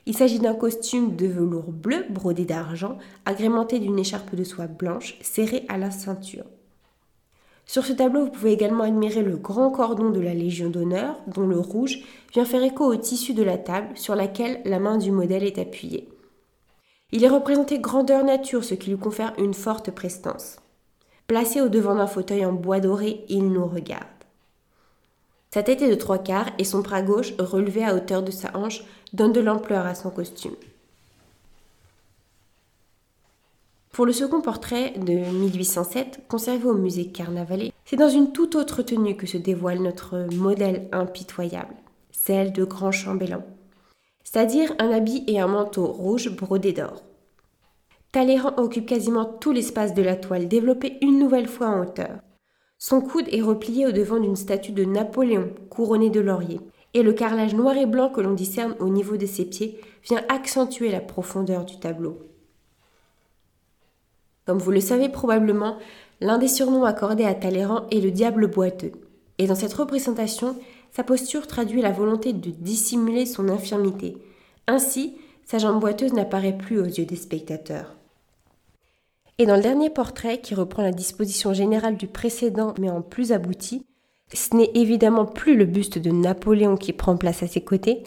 Il 0.06 0.15
s'agit 0.15 0.39
d'un 0.39 0.56
costume 0.56 1.15
de 1.15 1.27
velours 1.27 1.72
bleu 1.72 2.06
brodé 2.10 2.46
d'argent, 2.46 2.98
agrémenté 3.25 3.79
d'une 3.79 4.00
écharpe 4.00 4.36
de 4.36 4.44
soie 4.44 4.68
blanche 4.68 5.18
serrée 5.22 5.65
à 5.68 5.77
la 5.77 5.91
ceinture. 5.91 6.46
Sur 7.65 7.86
ce 7.86 7.94
tableau, 7.94 8.25
vous 8.25 8.32
pouvez 8.32 8.51
également 8.51 8.84
admirer 8.84 9.22
le 9.22 9.38
grand 9.38 9.70
cordon 9.70 10.10
de 10.10 10.20
la 10.20 10.34
Légion 10.34 10.72
d'honneur, 10.72 11.18
dont 11.27 11.46
le 11.46 11.60
rouge 11.60 12.00
vient 12.34 12.46
faire 12.46 12.63
écho 12.63 12.84
au 12.84 12.96
tissu 12.96 13.36
de 13.36 13.44
la 13.44 13.60
table 13.60 13.89
sur 13.96 14.15
laquelle 14.15 14.62
la 14.65 14.79
main 14.79 14.98
du 14.98 15.12
modèle 15.12 15.44
est 15.44 15.60
appuyée. 15.60 16.10
Il 17.12 17.24
est 17.24 17.29
représenté 17.29 17.77
grandeur 17.77 18.24
nature, 18.24 18.63
ce 18.63 18.74
qui 18.74 18.89
lui 18.89 18.98
confère 18.98 19.34
une 19.38 19.53
forte 19.53 19.91
prestance. 19.91 20.58
Placé 21.27 21.62
au 21.62 21.70
devant 21.70 21.94
d'un 21.94 22.08
fauteuil 22.08 22.44
en 22.44 22.53
bois 22.53 22.79
doré, 22.79 23.24
il 23.29 23.51
nous 23.51 23.68
regarde. 23.68 24.18
Sa 25.51 25.63
tête 25.63 25.82
est 25.82 25.89
de 25.89 25.96
trois 25.96 26.20
quarts 26.20 26.51
et 26.60 26.63
son 26.63 26.82
bras 26.82 27.01
gauche, 27.01 27.34
relevé 27.39 27.84
à 27.84 27.96
hauteur 27.96 28.22
de 28.22 28.32
sa 28.32 28.56
hanche, 28.56 28.84
donne 29.13 29.34
de 29.34 29.41
l'ampleur 29.41 29.86
à 29.86 29.96
son 29.96 30.12
costume. 30.12 30.56
Pour 33.91 34.06
le 34.06 34.13
second 34.13 34.41
portrait 34.41 34.94
de 34.98 35.13
1807, 35.13 36.22
conservé 36.29 36.65
au 36.65 36.75
musée 36.75 37.08
Carnavalet, 37.08 37.74
c'est 37.84 37.98
dans 37.98 38.08
une 38.08 38.32
toute 38.32 38.56
autre 38.56 38.84
tenue 38.84 39.18
que 39.18 39.27
se 39.27 39.38
dévoile 39.38 39.82
notre 39.82 40.27
modèle 40.36 40.88
impitoyable, 40.91 41.74
celle 42.12 42.53
de 42.53 42.64
grand 42.64 42.92
chambellan, 42.92 43.44
c'est-à-dire 44.24 44.74
un 44.77 44.92
habit 44.92 45.24
et 45.27 45.40
un 45.40 45.48
manteau 45.48 45.88
rouge 45.88 46.29
brodé 46.29 46.72
d'or. 46.72 47.03
Talleyrand 48.12 48.53
occupe 48.57 48.85
quasiment 48.85 49.25
tout 49.25 49.51
l'espace 49.51 49.94
de 49.94 50.01
la 50.03 50.16
toile, 50.16 50.48
développé 50.48 50.98
une 51.01 51.20
nouvelle 51.20 51.48
fois 51.48 51.68
en 51.68 51.81
hauteur. 51.81 52.20
Son 52.81 53.01
coude 53.01 53.27
est 53.29 53.42
replié 53.42 53.85
au 53.85 53.92
devant 53.92 54.20
d'une 54.20 54.37
statue 54.37 54.72
de 54.72 54.85
Napoléon, 54.85 55.50
couronnée 55.70 56.09
de 56.09 56.22
laurier, 56.22 56.61
et 56.94 57.03
le 57.03 57.11
carrelage 57.11 57.53
noir 57.53 57.75
et 57.75 57.85
blanc 57.85 58.09
que 58.09 58.22
l'on 58.22 58.33
discerne 58.33 58.74
au 58.79 58.87
niveau 58.87 59.18
de 59.18 59.25
ses 59.25 59.44
pieds 59.44 59.79
vient 60.03 60.24
accentuer 60.29 60.89
la 60.89 61.01
profondeur 61.01 61.65
du 61.65 61.77
tableau. 61.77 62.20
Comme 64.46 64.59
vous 64.59 64.72
le 64.72 64.79
savez 64.79 65.09
probablement, 65.09 65.77
l'un 66.22 66.37
des 66.37 66.48
surnoms 66.48 66.85
accordés 66.85 67.25
à 67.25 67.35
Talleyrand 67.35 67.85
est 67.92 68.00
le 68.00 68.11
diable 68.11 68.48
boiteux. 68.48 68.94
Et 69.37 69.46
dans 69.46 69.55
cette 69.55 69.74
représentation, 69.74 70.55
sa 70.92 71.03
posture 71.03 71.48
traduit 71.48 71.81
la 71.81 71.92
volonté 71.92 72.31
de 72.31 72.50
dissimuler 72.50 73.25
son 73.25 73.50
infirmité. 73.50 74.18
Ainsi, 74.68 75.18
sa 75.46 75.57
jambe 75.57 75.81
boiteuse 75.81 76.13
n'apparaît 76.13 76.57
plus 76.57 76.79
aux 76.79 76.85
yeux 76.85 77.05
des 77.05 77.18
spectateurs. 77.18 77.99
Et 79.41 79.45
dans 79.45 79.55
le 79.55 79.61
dernier 79.61 79.89
portrait, 79.89 80.41
qui 80.41 80.53
reprend 80.53 80.83
la 80.83 80.91
disposition 80.91 81.53
générale 81.53 81.95
du 81.95 82.07
précédent 82.07 82.73
mais 82.77 82.89
en 82.89 83.01
plus 83.01 83.31
abouti, 83.31 83.85
ce 84.33 84.53
n'est 84.53 84.69
évidemment 84.75 85.25
plus 85.25 85.55
le 85.55 85.63
buste 85.63 85.97
de 85.97 86.11
Napoléon 86.11 86.75
qui 86.75 86.91
prend 86.91 87.15
place 87.15 87.41
à 87.41 87.47
ses 87.47 87.61
côtés, 87.61 88.03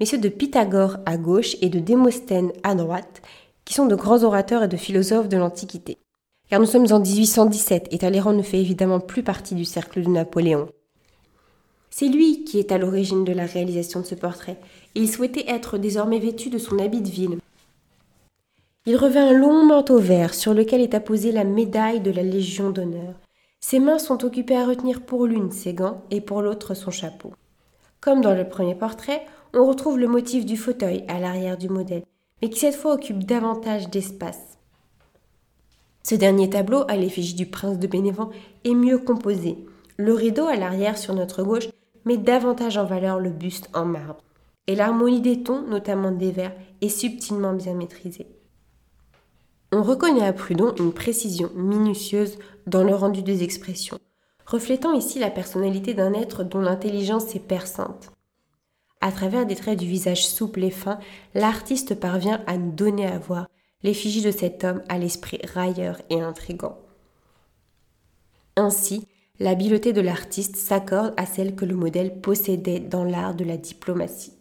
mais 0.00 0.06
ceux 0.06 0.18
de 0.18 0.28
Pythagore 0.28 0.96
à 1.06 1.16
gauche 1.16 1.56
et 1.60 1.68
de 1.68 1.78
Démosthène 1.78 2.52
à 2.64 2.74
droite, 2.74 3.22
qui 3.64 3.74
sont 3.74 3.86
de 3.86 3.94
grands 3.94 4.24
orateurs 4.24 4.64
et 4.64 4.68
de 4.68 4.76
philosophes 4.76 5.28
de 5.28 5.36
l'Antiquité. 5.36 5.98
Car 6.50 6.58
nous 6.58 6.66
sommes 6.66 6.92
en 6.92 6.98
1817 6.98 7.86
et 7.92 7.98
Talleyrand 7.98 8.32
ne 8.32 8.42
fait 8.42 8.60
évidemment 8.60 8.98
plus 8.98 9.22
partie 9.22 9.54
du 9.54 9.64
cercle 9.64 10.02
de 10.02 10.08
Napoléon. 10.08 10.66
C'est 11.90 12.08
lui 12.08 12.42
qui 12.42 12.58
est 12.58 12.72
à 12.72 12.78
l'origine 12.78 13.22
de 13.22 13.32
la 13.32 13.46
réalisation 13.46 14.00
de 14.00 14.06
ce 14.06 14.16
portrait, 14.16 14.58
et 14.96 15.00
il 15.00 15.08
souhaitait 15.08 15.48
être 15.48 15.78
désormais 15.78 16.18
vêtu 16.18 16.50
de 16.50 16.58
son 16.58 16.80
habit 16.80 17.02
de 17.02 17.08
ville. 17.08 17.38
Il 18.84 18.96
revêt 18.96 19.20
un 19.20 19.32
long 19.32 19.64
manteau 19.64 19.98
vert 19.98 20.34
sur 20.34 20.54
lequel 20.54 20.80
est 20.80 20.94
apposée 20.94 21.30
la 21.30 21.44
médaille 21.44 22.00
de 22.00 22.10
la 22.10 22.24
Légion 22.24 22.70
d'honneur. 22.70 23.14
Ses 23.60 23.78
mains 23.78 24.00
sont 24.00 24.24
occupées 24.24 24.56
à 24.56 24.66
retenir 24.66 25.02
pour 25.02 25.26
l'une 25.26 25.52
ses 25.52 25.72
gants 25.72 26.02
et 26.10 26.20
pour 26.20 26.42
l'autre 26.42 26.74
son 26.74 26.90
chapeau. 26.90 27.32
Comme 28.00 28.22
dans 28.22 28.34
le 28.34 28.48
premier 28.48 28.74
portrait, 28.74 29.24
on 29.54 29.68
retrouve 29.68 30.00
le 30.00 30.08
motif 30.08 30.44
du 30.44 30.56
fauteuil 30.56 31.04
à 31.06 31.20
l'arrière 31.20 31.56
du 31.56 31.68
modèle, 31.68 32.02
mais 32.40 32.50
qui 32.50 32.58
cette 32.58 32.74
fois 32.74 32.94
occupe 32.94 33.22
davantage 33.22 33.88
d'espace. 33.88 34.58
Ce 36.02 36.16
dernier 36.16 36.50
tableau, 36.50 36.82
à 36.88 36.96
l'effigie 36.96 37.34
du 37.34 37.46
prince 37.46 37.78
de 37.78 37.86
Bénévent, 37.86 38.30
est 38.64 38.74
mieux 38.74 38.98
composé. 38.98 39.64
Le 39.96 40.12
rideau 40.12 40.46
à 40.46 40.56
l'arrière 40.56 40.98
sur 40.98 41.14
notre 41.14 41.44
gauche 41.44 41.68
met 42.04 42.16
davantage 42.16 42.78
en 42.78 42.84
valeur 42.84 43.20
le 43.20 43.30
buste 43.30 43.70
en 43.74 43.84
marbre. 43.84 44.24
Et 44.66 44.74
l'harmonie 44.74 45.20
des 45.20 45.44
tons, 45.44 45.62
notamment 45.62 46.10
des 46.10 46.32
verts, 46.32 46.56
est 46.80 46.88
subtilement 46.88 47.52
bien 47.52 47.74
maîtrisée. 47.74 48.26
On 49.74 49.82
reconnaît 49.82 50.26
à 50.26 50.34
Prudhon 50.34 50.74
une 50.78 50.92
précision 50.92 51.50
minutieuse 51.54 52.38
dans 52.66 52.84
le 52.84 52.94
rendu 52.94 53.22
des 53.22 53.42
expressions, 53.42 53.98
reflétant 54.44 54.92
ici 54.92 55.18
la 55.18 55.30
personnalité 55.30 55.94
d'un 55.94 56.12
être 56.12 56.44
dont 56.44 56.60
l'intelligence 56.60 57.34
est 57.34 57.46
perçante. 57.46 58.12
À 59.00 59.10
travers 59.10 59.46
des 59.46 59.56
traits 59.56 59.78
du 59.78 59.86
visage 59.86 60.26
souple 60.26 60.62
et 60.62 60.70
fin, 60.70 60.98
l'artiste 61.34 61.94
parvient 61.94 62.42
à 62.46 62.58
nous 62.58 62.70
donner 62.70 63.06
à 63.06 63.18
voir 63.18 63.48
l'effigie 63.82 64.22
de 64.22 64.30
cet 64.30 64.62
homme 64.62 64.82
à 64.90 64.98
l'esprit 64.98 65.40
railleur 65.54 66.02
et 66.10 66.20
intrigant. 66.20 66.78
Ainsi, 68.56 69.08
l'habileté 69.40 69.94
de 69.94 70.02
l'artiste 70.02 70.56
s'accorde 70.56 71.14
à 71.16 71.24
celle 71.24 71.54
que 71.56 71.64
le 71.64 71.74
modèle 71.74 72.20
possédait 72.20 72.78
dans 72.78 73.04
l'art 73.04 73.34
de 73.34 73.44
la 73.44 73.56
diplomatie. 73.56 74.34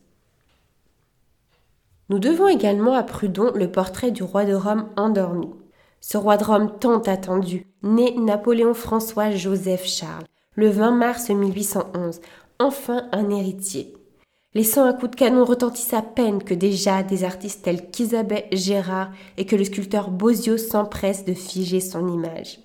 Nous 2.12 2.20
devons 2.20 2.50
également 2.50 2.94
à 2.94 3.04
Prudhon 3.04 3.54
le 3.56 3.72
portrait 3.72 4.12
du 4.12 4.22
roi 4.22 4.44
de 4.44 4.54
Rome 4.54 4.90
endormi. 4.98 5.48
Ce 6.02 6.18
roi 6.18 6.36
de 6.36 6.44
Rome 6.44 6.74
tant 6.78 7.00
attendu, 7.00 7.68
né 7.84 8.14
Napoléon 8.18 8.74
François 8.74 9.32
Joseph 9.32 9.86
Charles, 9.86 10.26
le 10.56 10.68
20 10.68 10.92
mars 10.92 11.30
1811, 11.30 12.20
enfin 12.60 13.08
un 13.14 13.30
héritier. 13.30 13.94
Les 14.54 14.66
sons 14.66 14.84
à 14.84 14.92
coups 14.92 15.12
de 15.12 15.16
canon 15.16 15.46
retentissent 15.46 15.94
à 15.94 16.02
peine 16.02 16.44
que 16.44 16.54
déjà 16.54 17.02
des 17.02 17.24
artistes 17.24 17.64
tels 17.64 17.90
qu'Isabelle 17.90 18.50
Gérard 18.52 19.12
et 19.38 19.46
que 19.46 19.56
le 19.56 19.64
sculpteur 19.64 20.12
Bozio 20.12 20.58
s'empressent 20.58 21.24
de 21.24 21.34
figer 21.34 21.80
son 21.80 22.10
image. 22.10 22.60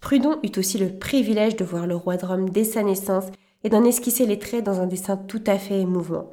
Prudhon 0.00 0.38
eut 0.42 0.58
aussi 0.58 0.78
le 0.78 0.88
privilège 0.88 1.56
de 1.56 1.66
voir 1.66 1.86
le 1.86 1.96
roi 1.96 2.16
de 2.16 2.24
Rome 2.24 2.48
dès 2.48 2.64
sa 2.64 2.82
naissance 2.82 3.26
et 3.62 3.68
d'en 3.68 3.84
esquisser 3.84 4.24
les 4.24 4.38
traits 4.38 4.64
dans 4.64 4.80
un 4.80 4.86
dessin 4.86 5.18
tout 5.18 5.44
à 5.46 5.58
fait 5.58 5.80
émouvant. 5.80 6.30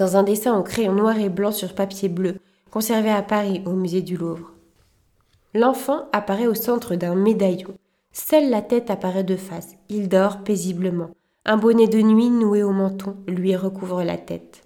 Dans 0.00 0.16
un 0.16 0.22
dessin 0.22 0.54
en 0.54 0.62
crayon 0.62 0.94
noir 0.94 1.18
et 1.18 1.28
blanc 1.28 1.52
sur 1.52 1.74
papier 1.74 2.08
bleu, 2.08 2.36
conservé 2.70 3.10
à 3.10 3.20
Paris 3.20 3.60
au 3.66 3.72
musée 3.72 4.00
du 4.00 4.16
Louvre. 4.16 4.54
L'enfant 5.52 6.08
apparaît 6.12 6.46
au 6.46 6.54
centre 6.54 6.94
d'un 6.94 7.14
médaillon. 7.14 7.74
Seule 8.10 8.48
la 8.48 8.62
tête 8.62 8.88
apparaît 8.88 9.24
de 9.24 9.36
face. 9.36 9.76
Il 9.90 10.08
dort 10.08 10.42
paisiblement. 10.42 11.10
Un 11.44 11.58
bonnet 11.58 11.86
de 11.86 12.00
nuit 12.00 12.30
noué 12.30 12.62
au 12.62 12.70
menton 12.70 13.14
lui 13.28 13.54
recouvre 13.54 14.02
la 14.02 14.16
tête. 14.16 14.62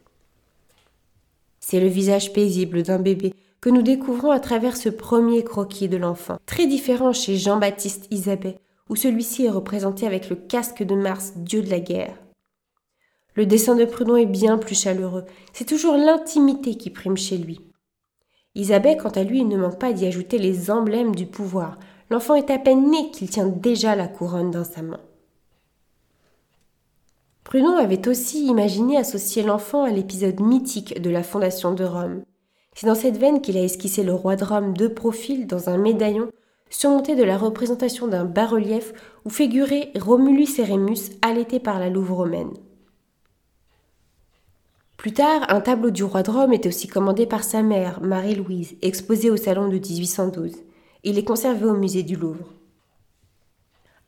C'est 1.59 1.81
le 1.81 1.89
visage 1.89 2.33
paisible 2.33 2.85
d'un 2.85 3.01
bébé 3.01 3.35
que 3.61 3.71
nous 3.71 3.83
découvrons 3.83 4.31
à 4.31 4.39
travers 4.39 4.77
ce 4.77 4.89
premier 4.89 5.43
croquis 5.43 5.89
de 5.89 5.97
l'enfant, 5.97 6.39
très 6.47 6.69
différent 6.69 7.13
chez 7.13 7.39
Jean-Baptiste 7.39 8.07
Isabelle, 8.13 8.61
où 8.89 8.95
celui-ci 8.95 9.47
est 9.47 9.51
représenté 9.51 10.07
avec 10.07 10.31
le 10.31 10.37
casque 10.37 10.85
de 10.85 10.95
Mars, 10.95 11.33
dieu 11.35 11.61
de 11.61 11.71
la 11.71 11.81
guerre. 11.81 12.15
Le 13.35 13.47
dessin 13.47 13.75
de 13.75 13.85
Prudhon 13.85 14.17
est 14.17 14.27
bien 14.27 14.59
plus 14.59 14.81
chaleureux, 14.81 15.25
c'est 15.53 15.69
toujours 15.69 15.97
l'intimité 15.97 16.77
qui 16.77 16.91
prime 16.91 17.17
chez 17.17 17.37
lui. 17.37 17.61
Isabelle, 18.55 18.99
quant 18.99 19.11
à 19.11 19.25
lui, 19.25 19.45
ne 19.45 19.57
manque 19.57 19.81
pas 19.81 19.93
d'y 19.93 20.07
ajouter 20.07 20.39
les 20.39 20.71
emblèmes 20.71 21.15
du 21.15 21.27
pouvoir, 21.27 21.79
L'enfant 22.11 22.35
est 22.35 22.51
à 22.51 22.59
peine 22.59 22.91
né 22.91 23.11
qu'il 23.11 23.31
tient 23.31 23.47
déjà 23.47 23.97
la 23.97 24.09
couronne 24.09 24.51
dans 24.51 24.65
sa 24.65 24.83
main. 24.83 25.01
Prudon 27.43 27.77
avait 27.77 28.09
aussi 28.09 28.47
imaginé 28.47 28.97
associer 28.97 29.43
l'enfant 29.43 29.85
à 29.85 29.91
l'épisode 29.91 30.41
mythique 30.41 31.01
de 31.01 31.11
la 31.11 31.23
fondation 31.23 31.73
de 31.73 31.85
Rome. 31.85 32.23
C'est 32.75 32.87
dans 32.87 32.95
cette 32.95 33.17
veine 33.17 33.41
qu'il 33.41 33.57
a 33.57 33.63
esquissé 33.63 34.03
le 34.03 34.15
roi 34.15 34.37
de 34.37 34.45
Rome 34.45 34.77
de 34.77 34.89
profil 34.89 35.47
dans 35.47 35.69
un 35.69 35.79
médaillon 35.79 36.29
surmonté 36.71 37.15
de 37.15 37.23
la 37.23 37.39
représentation 37.39 38.09
d'un 38.09 38.25
bas-relief 38.25 38.93
où 39.25 39.31
figurait 39.31 39.93
Romulus 40.01 40.59
et 40.59 40.65
Rémus 40.65 41.13
allaité 41.23 41.61
par 41.61 41.79
la 41.79 41.89
Louve 41.89 42.13
romaine. 42.13 42.53
Plus 44.97 45.13
tard, 45.13 45.47
un 45.49 45.61
tableau 45.61 45.91
du 45.91 46.05
roi 46.05 46.23
de 46.23 46.31
Rome 46.31 46.53
était 46.53 46.69
aussi 46.69 46.89
commandé 46.89 47.27
par 47.27 47.45
sa 47.45 47.63
mère, 47.63 48.01
Marie-Louise, 48.01 48.77
exposé 48.81 49.31
au 49.31 49.37
salon 49.37 49.69
de 49.69 49.79
1812. 49.79 50.53
Il 51.03 51.19
est 51.19 51.25
conservé 51.25 51.67
au 51.67 51.75
musée 51.75 52.03
du 52.03 52.17
Louvre. 52.17 52.55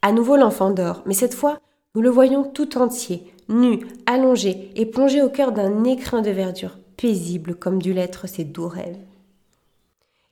À 0.03 0.13
nouveau 0.13 0.37
l'enfant 0.37 0.71
dort, 0.71 1.03
mais 1.05 1.15
cette 1.15 1.35
fois, 1.35 1.59
nous 1.95 2.01
le 2.01 2.11
voyons 2.11 2.45
tout 2.45 2.79
entier, 2.79 3.33
nu, 3.49 3.87
allongé 4.07 4.71
et 4.77 4.87
plongé 4.87 5.23
au 5.23 5.29
cœur 5.29 5.53
d'un 5.53 5.85
écrin 5.85 6.23
de 6.23 6.31
verdure, 6.31 6.79
paisible 6.97 7.57
comme 7.57 7.83
dû 7.83 7.93
l'être 7.93 8.29
ses 8.29 8.45
doux 8.45 8.69
rêves. 8.69 8.99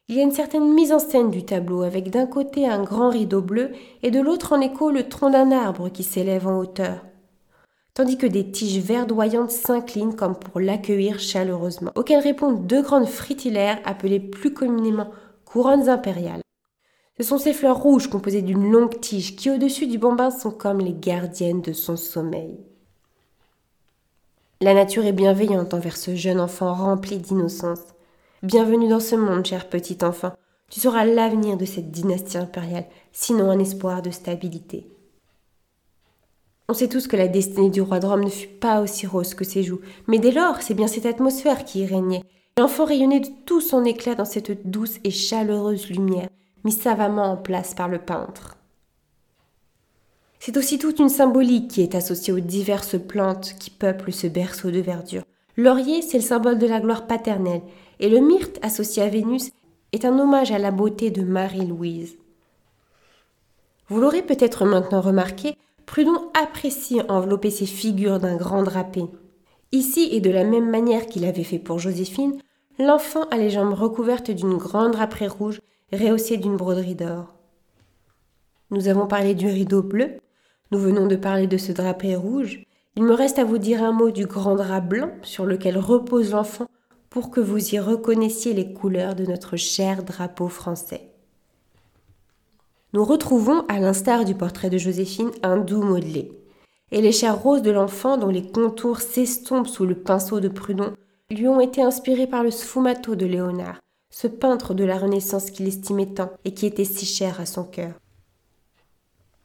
Il 0.08 0.16
y 0.16 0.20
a 0.20 0.22
une 0.22 0.32
certaine 0.32 0.72
mise 0.72 0.92
en 0.92 0.98
scène 0.98 1.30
du 1.30 1.44
tableau, 1.44 1.82
avec 1.82 2.10
d'un 2.10 2.26
côté 2.26 2.68
un 2.68 2.82
grand 2.82 3.08
rideau 3.08 3.40
bleu 3.40 3.72
et 4.02 4.10
de 4.10 4.20
l'autre 4.20 4.52
en 4.52 4.60
écho 4.60 4.90
le 4.90 5.08
tronc 5.08 5.30
d'un 5.30 5.50
arbre 5.50 5.88
qui 5.88 6.02
s'élève 6.02 6.46
en 6.46 6.58
hauteur, 6.58 7.04
tandis 7.94 8.18
que 8.18 8.26
des 8.26 8.50
tiges 8.50 8.82
verdoyantes 8.82 9.52
s'inclinent 9.52 10.16
comme 10.16 10.36
pour 10.36 10.60
l'accueillir 10.60 11.20
chaleureusement, 11.20 11.92
auxquelles 11.94 12.22
répondent 12.22 12.66
deux 12.66 12.82
grandes 12.82 13.06
fritillaires 13.06 13.80
appelées 13.84 14.20
plus 14.20 14.52
communément 14.52 15.10
couronnes 15.44 15.88
impériales. 15.88 16.42
Ce 17.16 17.22
sont 17.22 17.38
ces 17.38 17.52
fleurs 17.52 17.80
rouges 17.80 18.10
composées 18.10 18.42
d'une 18.42 18.72
longue 18.72 19.00
tige 19.00 19.36
qui 19.36 19.48
au-dessus 19.48 19.86
du 19.86 19.98
bambin 19.98 20.32
sont 20.32 20.50
comme 20.50 20.80
les 20.80 20.92
gardiennes 20.92 21.62
de 21.62 21.72
son 21.72 21.96
sommeil. 21.96 22.58
La 24.60 24.74
nature 24.74 25.04
est 25.04 25.12
bienveillante 25.12 25.74
envers 25.74 25.96
ce 25.96 26.16
jeune 26.16 26.40
enfant 26.40 26.74
rempli 26.74 27.18
d'innocence. 27.18 27.80
Bienvenue 28.42 28.88
dans 28.88 29.00
ce 29.00 29.14
monde, 29.14 29.46
cher 29.46 29.68
petit 29.68 29.98
enfant. 30.02 30.32
Tu 30.70 30.80
seras 30.80 31.04
l'avenir 31.04 31.56
de 31.56 31.64
cette 31.64 31.92
dynastie 31.92 32.38
impériale, 32.38 32.86
sinon 33.12 33.50
un 33.50 33.60
espoir 33.60 34.02
de 34.02 34.10
stabilité. 34.10 34.88
On 36.68 36.72
sait 36.72 36.88
tous 36.88 37.06
que 37.06 37.16
la 37.16 37.28
destinée 37.28 37.68
du 37.68 37.82
roi 37.82 38.00
de 38.00 38.06
Rome 38.06 38.24
ne 38.24 38.30
fut 38.30 38.48
pas 38.48 38.80
aussi 38.80 39.06
rose 39.06 39.34
que 39.34 39.44
ses 39.44 39.62
joues, 39.62 39.80
mais 40.06 40.18
dès 40.18 40.32
lors, 40.32 40.62
c'est 40.62 40.72
bien 40.74 40.86
cette 40.86 41.04
atmosphère 41.04 41.64
qui 41.64 41.80
y 41.80 41.86
régnait. 41.86 42.24
L'enfant 42.56 42.86
rayonnait 42.86 43.20
de 43.20 43.28
tout 43.44 43.60
son 43.60 43.84
éclat 43.84 44.14
dans 44.14 44.24
cette 44.24 44.70
douce 44.70 44.98
et 45.04 45.10
chaleureuse 45.10 45.90
lumière, 45.90 46.28
mise 46.64 46.80
savamment 46.80 47.32
en 47.32 47.36
place 47.36 47.74
par 47.74 47.88
le 47.88 47.98
peintre. 47.98 48.56
C'est 50.38 50.56
aussi 50.56 50.78
toute 50.78 51.00
une 51.00 51.08
symbolique 51.10 51.70
qui 51.70 51.82
est 51.82 51.94
associée 51.94 52.32
aux 52.32 52.40
diverses 52.40 52.98
plantes 52.98 53.54
qui 53.58 53.70
peuplent 53.70 54.12
ce 54.12 54.26
berceau 54.26 54.70
de 54.70 54.80
verdure. 54.80 55.24
Laurier, 55.56 56.00
c'est 56.00 56.18
le 56.18 56.24
symbole 56.24 56.58
de 56.58 56.66
la 56.66 56.80
gloire 56.80 57.06
paternelle, 57.06 57.62
et 58.00 58.08
le 58.08 58.20
myrte 58.20 58.58
associé 58.62 59.02
à 59.02 59.08
Vénus 59.08 59.50
est 59.92 60.04
un 60.04 60.18
hommage 60.18 60.50
à 60.50 60.58
la 60.58 60.70
beauté 60.70 61.10
de 61.10 61.22
Marie-Louise. 61.22 62.16
Vous 63.88 64.00
l'aurez 64.00 64.22
peut-être 64.22 64.64
maintenant 64.64 65.00
remarqué, 65.00 65.56
Prudhon 65.86 66.30
apprécie 66.34 67.00
envelopper 67.08 67.50
ses 67.50 67.66
figures 67.66 68.18
d'un 68.18 68.36
grand 68.36 68.62
drapé. 68.62 69.04
Ici, 69.72 70.08
et 70.12 70.20
de 70.20 70.30
la 70.30 70.44
même 70.44 70.70
manière 70.70 71.06
qu'il 71.06 71.24
avait 71.24 71.44
fait 71.44 71.58
pour 71.58 71.78
Joséphine, 71.78 72.38
l'enfant 72.78 73.24
a 73.30 73.36
les 73.36 73.50
jambes 73.50 73.74
recouvertes 73.74 74.30
d'une 74.30 74.56
grande 74.56 74.92
draperie 74.92 75.28
rouge 75.28 75.60
rehaussée 75.92 76.36
d'une 76.36 76.56
broderie 76.56 76.94
d'or. 76.94 77.34
Nous 78.70 78.88
avons 78.88 79.06
parlé 79.06 79.34
du 79.34 79.46
rideau 79.46 79.82
bleu, 79.82 80.18
nous 80.70 80.78
venons 80.78 81.06
de 81.06 81.16
parler 81.16 81.46
de 81.46 81.58
ce 81.58 81.72
drapé 81.72 82.16
rouge, 82.16 82.64
il 82.96 83.02
me 83.02 83.14
reste 83.14 83.38
à 83.38 83.44
vous 83.44 83.58
dire 83.58 83.82
un 83.82 83.92
mot 83.92 84.10
du 84.10 84.26
grand 84.26 84.54
drap 84.54 84.80
blanc 84.80 85.10
sur 85.22 85.46
lequel 85.46 85.78
repose 85.78 86.30
l'enfant 86.30 86.66
pour 87.10 87.30
que 87.30 87.40
vous 87.40 87.74
y 87.74 87.78
reconnaissiez 87.78 88.54
les 88.54 88.72
couleurs 88.72 89.14
de 89.14 89.24
notre 89.24 89.56
cher 89.56 90.02
drapeau 90.02 90.48
français. 90.48 91.13
Nous 92.94 93.04
retrouvons, 93.04 93.64
à 93.66 93.80
l'instar 93.80 94.24
du 94.24 94.36
portrait 94.36 94.70
de 94.70 94.78
Joséphine, 94.78 95.32
un 95.42 95.56
doux 95.56 95.82
modelé. 95.82 96.30
Et 96.92 97.02
les 97.02 97.10
chairs 97.10 97.42
roses 97.42 97.62
de 97.62 97.72
l'enfant, 97.72 98.16
dont 98.18 98.28
les 98.28 98.48
contours 98.52 99.00
s'estompent 99.00 99.66
sous 99.66 99.84
le 99.84 99.96
pinceau 99.96 100.38
de 100.38 100.46
Prudhon, 100.46 100.92
lui 101.28 101.48
ont 101.48 101.58
été 101.58 101.82
inspirés 101.82 102.28
par 102.28 102.44
le 102.44 102.52
sfumato 102.52 103.16
de 103.16 103.26
Léonard, 103.26 103.80
ce 104.10 104.28
peintre 104.28 104.74
de 104.74 104.84
la 104.84 104.96
Renaissance 104.96 105.50
qu'il 105.50 105.66
estimait 105.66 106.14
tant 106.14 106.30
et 106.44 106.54
qui 106.54 106.66
était 106.66 106.84
si 106.84 107.04
cher 107.04 107.40
à 107.40 107.46
son 107.46 107.64
cœur. 107.64 107.94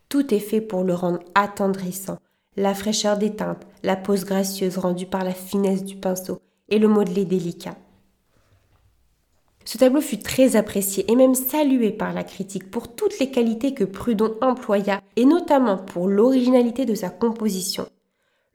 Tout 0.10 0.32
est 0.32 0.40
fait 0.40 0.62
pour 0.62 0.84
le 0.84 0.94
rendre 0.94 1.22
attendrissant, 1.34 2.20
la 2.56 2.76
fraîcheur 2.76 3.18
des 3.18 3.36
teintes, 3.36 3.66
la 3.82 3.96
pose 3.96 4.26
gracieuse 4.26 4.78
rendue 4.78 5.08
par 5.08 5.24
la 5.24 5.34
finesse 5.34 5.84
du 5.84 5.96
pinceau, 5.96 6.40
et 6.68 6.78
le 6.78 6.88
modelé 6.88 7.26
délicat. 7.26 7.78
Ce 9.70 9.78
tableau 9.78 10.02
fut 10.02 10.18
très 10.18 10.56
apprécié 10.56 11.06
et 11.12 11.16
même 11.16 11.36
salué 11.36 11.92
par 11.92 12.12
la 12.12 12.24
critique 12.24 12.72
pour 12.72 12.96
toutes 12.96 13.20
les 13.20 13.30
qualités 13.30 13.76
que 13.76 13.84
Prudhon 13.84 14.34
employa 14.42 15.00
et 15.16 15.26
notamment 15.26 15.78
pour 15.78 16.08
l'originalité 16.08 16.88
de 16.88 16.96
sa 16.96 17.12
composition. 17.12 17.88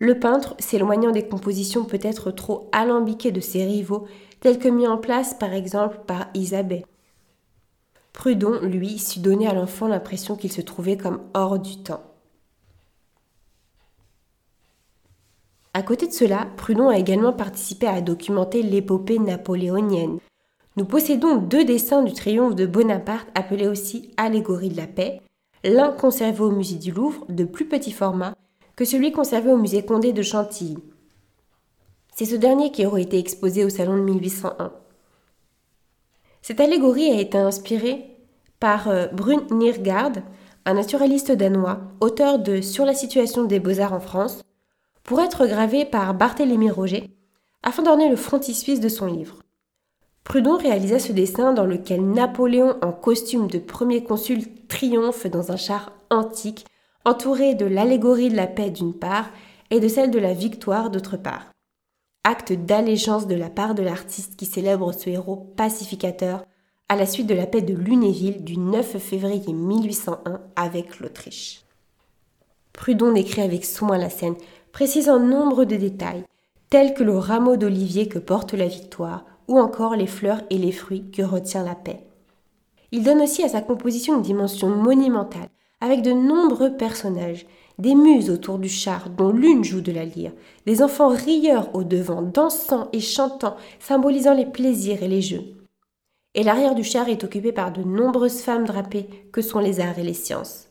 Le 0.01 0.19
peintre, 0.19 0.57
s'éloignant 0.59 1.13
des 1.13 1.29
compositions 1.29 1.85
peut-être 1.85 2.33
trop 2.33 2.69
alambiquées 2.73 3.31
de 3.31 3.39
ses 3.39 3.65
rivaux, 3.65 4.09
telles 4.41 4.59
que 4.59 4.67
mis 4.67 4.89
en 4.89 4.99
place 4.99 5.35
par 5.35 5.53
exemple 5.53 6.01
par 6.05 6.31
Isabelle. 6.35 6.85
Prudhon, 8.13 8.59
lui, 8.63 8.99
sut 8.99 9.21
donner 9.21 9.47
à 9.47 9.55
l'enfant 9.55 9.87
l'impression 9.87 10.35
qu'il 10.35 10.51
se 10.51 10.63
trouvait 10.63 10.97
comme 10.97 11.21
hors 11.33 11.61
du 11.61 11.77
temps. 11.77 12.03
À 15.75 15.85
côté 15.85 16.09
de 16.09 16.13
cela, 16.13 16.49
Prudhon 16.57 16.89
a 16.89 16.99
également 16.99 17.33
participé 17.33 17.87
à 17.87 18.01
documenter 18.01 18.65
l'épopée 18.65 19.21
napoléonienne. 19.21 20.19
Nous 20.77 20.85
possédons 20.85 21.37
deux 21.37 21.65
dessins 21.65 22.03
du 22.03 22.13
triomphe 22.13 22.57
de 22.57 22.67
Bonaparte 22.67 23.29
appelés 23.37 23.69
aussi 23.69 24.11
Allégorie 24.17 24.71
de 24.71 24.77
la 24.77 24.89
paix, 24.89 25.21
l'un 25.63 25.93
conservé 25.93 26.41
au 26.41 26.51
musée 26.51 26.79
du 26.79 26.91
Louvre 26.91 27.25
de 27.29 27.45
plus 27.45 27.69
petit 27.69 27.93
format 27.93 28.35
que 28.75 28.85
celui 28.85 29.13
conservé 29.13 29.53
au 29.53 29.57
musée 29.57 29.85
Condé 29.85 30.13
de 30.13 30.23
Chantilly. 30.23 30.79
C'est 32.13 32.25
ce 32.25 32.35
dernier 32.35 32.73
qui 32.73 32.87
aurait 32.87 33.03
été 33.03 33.19
exposé 33.19 33.65
au 33.65 33.69
salon 33.69 33.97
de 33.97 34.03
1801. 34.03 34.73
Cette 36.43 36.61
allégorie 36.61 37.11
a 37.11 37.21
été 37.21 37.39
inspirée 37.39 38.11
par 38.59 38.89
euh, 38.89 39.07
Brun 39.09 39.47
Niergaard, 39.53 40.13
un 40.65 40.75
naturaliste 40.75 41.31
danois, 41.31 41.83
auteur 42.01 42.41
de 42.41 42.61
Sur 42.61 42.85
la 42.85 42.95
situation 42.95 43.45
des 43.45 43.61
beaux-arts 43.61 43.93
en 43.93 44.01
France, 44.01 44.43
pour 45.05 45.21
être 45.21 45.47
gravé 45.47 45.85
par 45.85 46.15
Barthélemy 46.15 46.71
Roger, 46.71 47.11
afin 47.63 47.85
d'orner 47.85 48.09
le 48.09 48.17
frontispice 48.17 48.81
de 48.81 48.89
son 48.89 49.07
livre. 49.07 49.44
Prudhon 50.25 50.57
réalisa 50.57 50.99
ce 50.99 51.13
dessin 51.13 51.53
dans 51.53 51.67
lequel 51.67 52.03
Napoléon 52.03 52.77
en 52.83 52.93
costume 52.93 53.47
de 53.47 53.59
premier 53.59 54.03
consul 54.03 54.43
triomphe 54.67 55.27
dans 55.27 55.53
un 55.53 55.57
char 55.57 55.93
antique, 56.11 56.65
entouré 57.05 57.55
de 57.55 57.67
l'allégorie 57.67 58.31
de 58.31 58.37
la 58.37 58.47
paix 58.47 58.71
d'une 58.71 58.95
part 58.95 59.29
et 59.71 59.81
de 59.81 59.89
celle 59.89 60.11
de 60.11 60.19
la 60.19 60.33
victoire 60.33 60.91
d'autre 60.91 61.19
part. 61.19 61.53
Acte 62.25 62.53
d'allégeance 62.53 63.27
de 63.27 63.35
la 63.35 63.51
part 63.51 63.75
de 63.75 63.83
l'artiste 63.83 64.37
qui 64.37 64.47
célèbre 64.47 64.93
ce 64.93 65.11
héros 65.11 65.53
pacificateur 65.57 66.45
à 66.89 66.97
la 66.97 67.05
suite 67.07 67.27
de 67.27 67.35
la 67.35 67.47
paix 67.47 67.61
de 67.61 67.75
Lunéville 67.75 68.45
du 68.45 68.57
9 68.57 68.97
février 68.99 69.53
1801 69.53 70.41
avec 70.57 71.01
l'Autriche. 71.01 71.65
Prudhon 72.73 73.13
décrit 73.13 73.43
avec 73.43 73.65
soin 73.65 73.99
la 73.99 74.11
scène, 74.11 74.37
précisant 74.73 75.21
nombre 75.21 75.65
de 75.65 75.77
détails, 75.77 76.25
tels 76.71 76.95
que 76.95 77.05
le 77.05 77.17
rameau 77.17 77.57
d'olivier 77.57 78.09
que 78.09 78.19
porte 78.19 78.55
la 78.55 78.67
victoire, 78.67 79.25
ou 79.49 79.59
encore 79.59 79.97
les 79.97 80.07
fleurs 80.07 80.43
et 80.51 80.59
les 80.59 80.73
fruits 80.73 81.11
que 81.11 81.23
retient 81.23 81.65
la 81.65 81.75
paix. 81.75 82.01
Il 82.93 83.03
donne 83.03 83.23
aussi 83.23 83.43
à 83.43 83.49
sa 83.49 83.61
composition 83.61 84.17
une 84.17 84.23
dimension 84.23 84.69
monumentale, 84.69 85.49
avec 85.81 86.03
de 86.03 86.13
nombreux 86.13 86.77
personnages, 86.77 87.47
des 87.79 87.95
muses 87.95 88.31
autour 88.31 88.59
du 88.59 88.69
char 88.69 89.11
dont 89.11 89.31
l'une 89.31 89.65
joue 89.65 89.81
de 89.81 89.93
la 89.93 90.05
lyre, 90.05 90.33
des 90.65 90.83
enfants 90.83 91.09
rieurs 91.09 91.75
au 91.75 91.83
devant, 91.83 92.23
dansant 92.23 92.89
et 92.93 93.01
chantant, 93.01 93.57
symbolisant 93.81 94.35
les 94.35 94.47
plaisirs 94.47 95.03
et 95.03 95.09
les 95.09 95.23
jeux. 95.23 95.43
Et 96.35 96.43
l'arrière 96.43 96.75
du 96.75 96.85
char 96.85 97.09
est 97.09 97.25
occupé 97.25 97.53
par 97.53 97.73
de 97.73 97.83
nombreuses 97.83 98.41
femmes 98.41 98.65
drapées 98.65 99.09
que 99.33 99.43
sont 99.43 99.61
les 99.61 99.81
arts 99.81 99.99
et 99.99 100.05
les 100.05 100.15
sciences. 100.15 100.69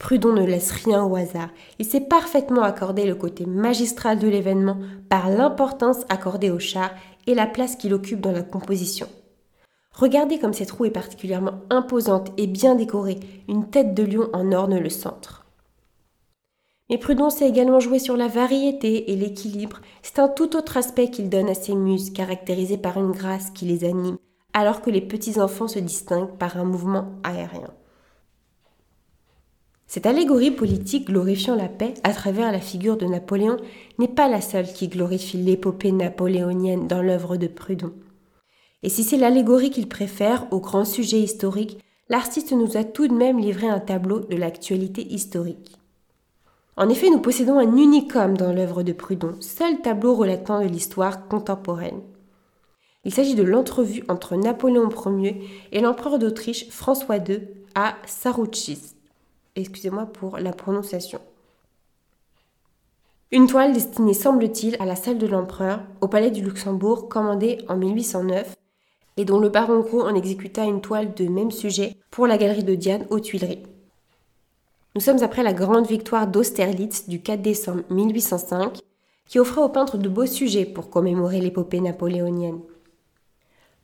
Prudhon 0.00 0.32
ne 0.32 0.46
laisse 0.46 0.70
rien 0.70 1.04
au 1.04 1.14
hasard. 1.14 1.50
Il 1.78 1.84
sait 1.84 2.00
parfaitement 2.00 2.62
accorder 2.62 3.04
le 3.04 3.14
côté 3.14 3.44
magistral 3.44 4.18
de 4.18 4.28
l'événement 4.28 4.78
par 5.10 5.28
l'importance 5.28 6.04
accordée 6.08 6.50
au 6.50 6.58
char 6.58 6.90
et 7.30 7.34
la 7.34 7.46
place 7.46 7.76
qu'il 7.76 7.94
occupe 7.94 8.20
dans 8.20 8.32
la 8.32 8.42
composition. 8.42 9.08
Regardez 9.92 10.38
comme 10.38 10.52
cette 10.52 10.70
roue 10.70 10.86
est 10.86 10.90
particulièrement 10.90 11.60
imposante 11.68 12.30
et 12.36 12.46
bien 12.46 12.74
décorée, 12.74 13.20
une 13.48 13.68
tête 13.70 13.94
de 13.94 14.02
lion 14.02 14.28
en 14.32 14.52
orne 14.52 14.78
le 14.78 14.90
centre. 14.90 15.44
Mais 16.88 16.98
Prudhon 16.98 17.30
sait 17.30 17.48
également 17.48 17.80
jouer 17.80 17.98
sur 17.98 18.16
la 18.16 18.26
variété 18.26 19.12
et 19.12 19.16
l'équilibre, 19.16 19.80
c'est 20.02 20.18
un 20.18 20.28
tout 20.28 20.56
autre 20.56 20.76
aspect 20.76 21.10
qu'il 21.10 21.28
donne 21.28 21.48
à 21.48 21.54
ses 21.54 21.74
muses, 21.74 22.12
caractérisées 22.12 22.78
par 22.78 22.98
une 22.98 23.12
grâce 23.12 23.50
qui 23.50 23.64
les 23.64 23.84
anime, 23.84 24.18
alors 24.52 24.82
que 24.82 24.90
les 24.90 25.00
petits-enfants 25.00 25.68
se 25.68 25.78
distinguent 25.78 26.36
par 26.36 26.56
un 26.56 26.64
mouvement 26.64 27.12
aérien. 27.22 27.70
Cette 29.92 30.06
allégorie 30.06 30.52
politique 30.52 31.08
glorifiant 31.08 31.56
la 31.56 31.66
paix 31.66 31.94
à 32.04 32.12
travers 32.12 32.52
la 32.52 32.60
figure 32.60 32.96
de 32.96 33.06
Napoléon 33.06 33.56
n'est 33.98 34.06
pas 34.06 34.28
la 34.28 34.40
seule 34.40 34.72
qui 34.72 34.86
glorifie 34.86 35.36
l'épopée 35.36 35.90
napoléonienne 35.90 36.86
dans 36.86 37.02
l'œuvre 37.02 37.36
de 37.36 37.48
Prudhon. 37.48 37.92
Et 38.84 38.88
si 38.88 39.02
c'est 39.02 39.16
l'allégorie 39.16 39.70
qu'il 39.70 39.88
préfère 39.88 40.46
au 40.52 40.60
grand 40.60 40.84
sujet 40.84 41.18
historique, 41.18 41.80
l'artiste 42.08 42.52
nous 42.52 42.76
a 42.76 42.84
tout 42.84 43.08
de 43.08 43.14
même 43.14 43.40
livré 43.40 43.66
un 43.66 43.80
tableau 43.80 44.20
de 44.20 44.36
l'actualité 44.36 45.04
historique. 45.12 45.76
En 46.76 46.88
effet, 46.88 47.10
nous 47.10 47.18
possédons 47.18 47.58
un 47.58 47.76
unicum 47.76 48.36
dans 48.36 48.52
l'œuvre 48.52 48.84
de 48.84 48.92
Prudhon, 48.92 49.34
seul 49.40 49.80
tableau 49.80 50.14
relatant 50.14 50.62
de 50.62 50.68
l'histoire 50.68 51.26
contemporaine. 51.26 52.00
Il 53.04 53.12
s'agit 53.12 53.34
de 53.34 53.42
l'entrevue 53.42 54.04
entre 54.08 54.36
Napoléon 54.36 54.88
Ier 55.18 55.42
et 55.72 55.80
l'empereur 55.80 56.20
d'Autriche 56.20 56.68
François 56.70 57.16
II 57.16 57.40
à 57.74 57.96
Sarouchis. 58.06 58.99
Excusez-moi 59.56 60.06
pour 60.06 60.38
la 60.38 60.52
prononciation. 60.52 61.20
Une 63.32 63.46
toile 63.46 63.72
destinée, 63.72 64.14
semble-t-il, 64.14 64.76
à 64.80 64.86
la 64.86 64.96
salle 64.96 65.18
de 65.18 65.26
l'empereur, 65.26 65.80
au 66.00 66.08
palais 66.08 66.30
du 66.30 66.42
Luxembourg, 66.42 67.08
commandée 67.08 67.58
en 67.68 67.76
1809, 67.76 68.56
et 69.16 69.24
dont 69.24 69.38
le 69.38 69.48
baron 69.48 69.80
Gros 69.80 70.02
en 70.02 70.14
exécuta 70.14 70.64
une 70.64 70.80
toile 70.80 71.14
de 71.14 71.28
même 71.28 71.50
sujet 71.50 71.96
pour 72.10 72.26
la 72.26 72.38
galerie 72.38 72.64
de 72.64 72.74
Diane 72.74 73.06
aux 73.10 73.20
Tuileries. 73.20 73.62
Nous 74.96 75.00
sommes 75.00 75.22
après 75.22 75.44
la 75.44 75.52
grande 75.52 75.86
victoire 75.86 76.26
d'Austerlitz 76.26 77.08
du 77.08 77.22
4 77.22 77.40
décembre 77.40 77.82
1805, 77.90 78.78
qui 79.28 79.38
offrait 79.38 79.62
au 79.62 79.68
peintre 79.68 79.96
de 79.96 80.08
beaux 80.08 80.26
sujets 80.26 80.66
pour 80.66 80.90
commémorer 80.90 81.40
l'épopée 81.40 81.80
napoléonienne. 81.80 82.60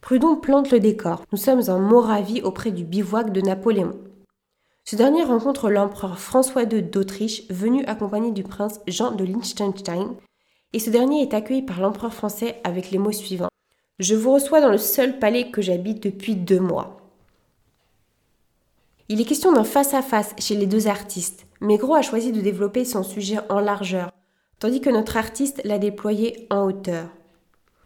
Prudhon 0.01 0.37
plante 0.37 0.73
le 0.73 0.81
décor. 0.81 1.23
Nous 1.31 1.39
sommes 1.39 1.63
en 1.69 1.79
Moravie 1.79 2.43
auprès 2.43 2.73
du 2.73 2.83
bivouac 2.83 3.33
de 3.33 3.41
Napoléon. 3.41 3.95
Ce 4.89 4.95
dernier 4.95 5.25
rencontre 5.25 5.69
l'empereur 5.69 6.21
François 6.21 6.63
II 6.63 6.81
d'Autriche, 6.81 7.43
venu 7.51 7.85
accompagné 7.87 8.31
du 8.31 8.45
prince 8.45 8.79
Jean 8.87 9.11
de 9.11 9.25
Liechtenstein, 9.25 10.15
et 10.73 10.79
ce 10.79 10.91
dernier 10.91 11.23
est 11.23 11.35
accueilli 11.35 11.63
par 11.63 11.81
l'empereur 11.81 12.15
français 12.15 12.61
avec 12.63 12.93
les 12.93 12.99
mots 12.99 13.11
suivants. 13.11 13.49
Je 13.99 14.15
vous 14.15 14.33
reçois 14.33 14.61
dans 14.61 14.71
le 14.71 14.79
seul 14.79 15.19
palais 15.19 15.51
que 15.51 15.61
j'habite 15.61 16.05
depuis 16.05 16.37
deux 16.37 16.61
mois. 16.61 16.99
Il 19.09 19.21
est 19.21 19.25
question 19.25 19.51
d'un 19.51 19.65
face-à-face 19.65 20.37
chez 20.39 20.55
les 20.55 20.67
deux 20.67 20.87
artistes, 20.87 21.47
mais 21.61 21.79
Gros 21.79 21.97
a 21.97 22.03
choisi 22.03 22.31
de 22.31 22.41
développer 22.41 22.85
son 22.85 23.03
sujet 23.03 23.39
en 23.49 23.59
largeur, 23.59 24.13
tandis 24.61 24.81
que 24.81 24.91
notre 24.91 25.17
artiste 25.17 25.61
l'a 25.65 25.79
déployé 25.81 26.47
en 26.49 26.65
hauteur. 26.65 27.09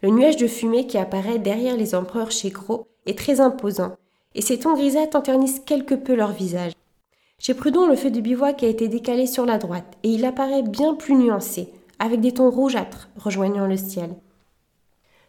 Le 0.03 0.11
nuage 0.11 0.37
de 0.37 0.45
fumée 0.45 0.85
qui 0.85 0.99
apparaît 0.99 1.39
derrière 1.39 1.77
les 1.77 1.95
empereurs 1.95 2.29
chez 2.29 2.51
Gros 2.51 2.85
est 3.07 3.17
très 3.17 3.39
imposant, 3.39 3.95
et 4.35 4.41
ces 4.41 4.59
tons 4.59 4.75
grisâtres 4.75 5.17
enternissent 5.17 5.61
quelque 5.65 5.95
peu 5.95 6.13
leur 6.13 6.31
visage. 6.31 6.73
Chez 7.43 7.55
Prudhon, 7.55 7.87
le 7.87 7.95
feu 7.95 8.11
de 8.11 8.21
bivouac 8.21 8.61
a 8.61 8.67
été 8.67 8.87
décalé 8.87 9.25
sur 9.25 9.47
la 9.47 9.57
droite 9.57 9.97
et 10.03 10.09
il 10.09 10.25
apparaît 10.25 10.61
bien 10.61 10.93
plus 10.93 11.15
nuancé, 11.15 11.73
avec 11.97 12.21
des 12.21 12.33
tons 12.33 12.51
rougeâtres 12.51 13.09
rejoignant 13.17 13.65
le 13.65 13.77
ciel. 13.77 14.11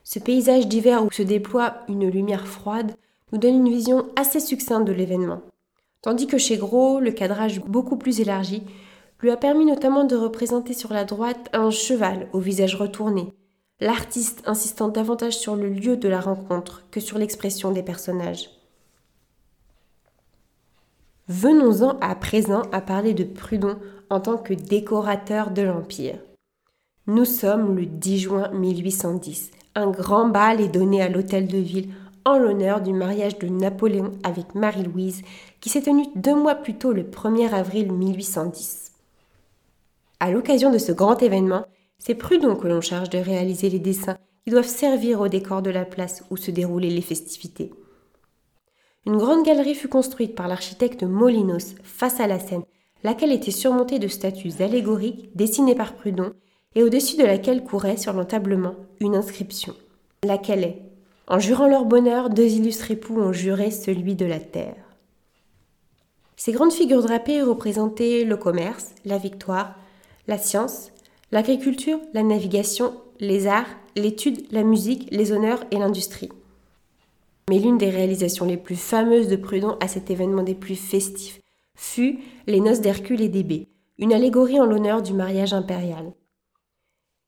Ce 0.04 0.18
paysage 0.18 0.68
d'hiver 0.68 1.02
où 1.02 1.10
se 1.10 1.22
déploie 1.22 1.76
une 1.88 2.10
lumière 2.10 2.46
froide 2.46 2.92
nous 3.32 3.38
donne 3.38 3.66
une 3.66 3.72
vision 3.72 4.10
assez 4.14 4.40
succincte 4.40 4.86
de 4.86 4.92
l'événement. 4.92 5.40
Tandis 6.02 6.26
que 6.26 6.36
chez 6.36 6.58
Gros, 6.58 7.00
le 7.00 7.12
cadrage 7.12 7.60
beaucoup 7.64 7.96
plus 7.96 8.20
élargi 8.20 8.62
lui 9.20 9.30
a 9.30 9.38
permis 9.38 9.64
notamment 9.64 10.04
de 10.04 10.14
représenter 10.14 10.74
sur 10.74 10.92
la 10.92 11.06
droite 11.06 11.48
un 11.54 11.70
cheval 11.70 12.28
au 12.34 12.40
visage 12.40 12.74
retourné, 12.74 13.32
l'artiste 13.80 14.42
insistant 14.44 14.88
davantage 14.88 15.38
sur 15.38 15.56
le 15.56 15.70
lieu 15.70 15.96
de 15.96 16.08
la 16.10 16.20
rencontre 16.20 16.84
que 16.90 17.00
sur 17.00 17.16
l'expression 17.16 17.70
des 17.70 17.82
personnages. 17.82 18.50
Venons-en 21.34 21.96
à 22.02 22.14
présent 22.14 22.60
à 22.72 22.82
parler 22.82 23.14
de 23.14 23.24
Prudhon 23.24 23.78
en 24.10 24.20
tant 24.20 24.36
que 24.36 24.52
décorateur 24.52 25.50
de 25.50 25.62
l'Empire. 25.62 26.18
Nous 27.06 27.24
sommes 27.24 27.74
le 27.74 27.86
10 27.86 28.18
juin 28.18 28.50
1810. 28.50 29.50
Un 29.74 29.90
grand 29.90 30.28
bal 30.28 30.60
est 30.60 30.68
donné 30.68 31.00
à 31.00 31.08
l'hôtel 31.08 31.48
de 31.48 31.56
ville 31.56 31.88
en 32.26 32.36
l'honneur 32.36 32.82
du 32.82 32.92
mariage 32.92 33.38
de 33.38 33.48
Napoléon 33.48 34.12
avec 34.24 34.54
Marie-Louise 34.54 35.22
qui 35.62 35.70
s'est 35.70 35.80
tenu 35.80 36.04
deux 36.16 36.34
mois 36.34 36.56
plus 36.56 36.76
tôt 36.76 36.92
le 36.92 37.02
1er 37.02 37.54
avril 37.54 37.90
1810. 37.90 38.92
À 40.20 40.30
l'occasion 40.30 40.70
de 40.70 40.76
ce 40.76 40.92
grand 40.92 41.22
événement, 41.22 41.64
c'est 41.98 42.14
Prudhon 42.14 42.56
que 42.56 42.68
l'on 42.68 42.82
charge 42.82 43.08
de 43.08 43.16
réaliser 43.16 43.70
les 43.70 43.78
dessins 43.78 44.18
qui 44.44 44.50
doivent 44.50 44.66
servir 44.66 45.22
au 45.22 45.28
décor 45.28 45.62
de 45.62 45.70
la 45.70 45.86
place 45.86 46.24
où 46.30 46.36
se 46.36 46.50
déroulaient 46.50 46.90
les 46.90 47.00
festivités. 47.00 47.72
Une 49.04 49.16
grande 49.16 49.44
galerie 49.44 49.74
fut 49.74 49.88
construite 49.88 50.36
par 50.36 50.46
l'architecte 50.46 51.02
Molinos 51.02 51.74
face 51.82 52.20
à 52.20 52.28
la 52.28 52.38
scène, 52.38 52.62
laquelle 53.02 53.32
était 53.32 53.50
surmontée 53.50 53.98
de 53.98 54.06
statues 54.06 54.62
allégoriques 54.62 55.34
dessinées 55.34 55.74
par 55.74 55.94
Prudhon 55.94 56.32
et 56.76 56.84
au-dessus 56.84 57.16
de 57.16 57.24
laquelle 57.24 57.64
courait 57.64 57.96
sur 57.96 58.12
l'entablement 58.12 58.76
une 59.00 59.16
inscription, 59.16 59.74
laquelle 60.24 60.62
est? 60.62 60.82
En 61.26 61.40
jurant 61.40 61.66
leur 61.66 61.84
bonheur, 61.84 62.30
deux 62.30 62.46
illustres 62.46 62.92
époux 62.92 63.20
ont 63.20 63.32
juré 63.32 63.72
celui 63.72 64.14
de 64.14 64.26
la 64.26 64.38
terre. 64.38 64.76
Ces 66.36 66.52
grandes 66.52 66.72
figures 66.72 67.02
drapées 67.02 67.42
représentaient 67.42 68.24
le 68.24 68.36
commerce, 68.36 68.94
la 69.04 69.18
victoire, 69.18 69.74
la 70.28 70.38
science, 70.38 70.92
l'agriculture, 71.32 71.98
la 72.14 72.22
navigation, 72.22 72.92
les 73.18 73.48
arts, 73.48 73.66
l'étude, 73.96 74.46
la 74.52 74.62
musique, 74.62 75.08
les 75.10 75.32
honneurs 75.32 75.64
et 75.72 75.78
l'industrie. 75.78 76.30
Mais 77.48 77.58
l'une 77.58 77.78
des 77.78 77.90
réalisations 77.90 78.46
les 78.46 78.56
plus 78.56 78.76
fameuses 78.76 79.28
de 79.28 79.36
Prudhon 79.36 79.76
à 79.80 79.88
cet 79.88 80.10
événement 80.10 80.42
des 80.42 80.54
plus 80.54 80.76
festifs 80.76 81.40
fut 81.74 82.20
Les 82.46 82.60
noces 82.60 82.80
d'Hercule 82.80 83.20
et 83.20 83.28
d'Hébé, 83.28 83.68
une 83.98 84.12
allégorie 84.12 84.60
en 84.60 84.66
l'honneur 84.66 85.02
du 85.02 85.12
mariage 85.12 85.52
impérial. 85.52 86.12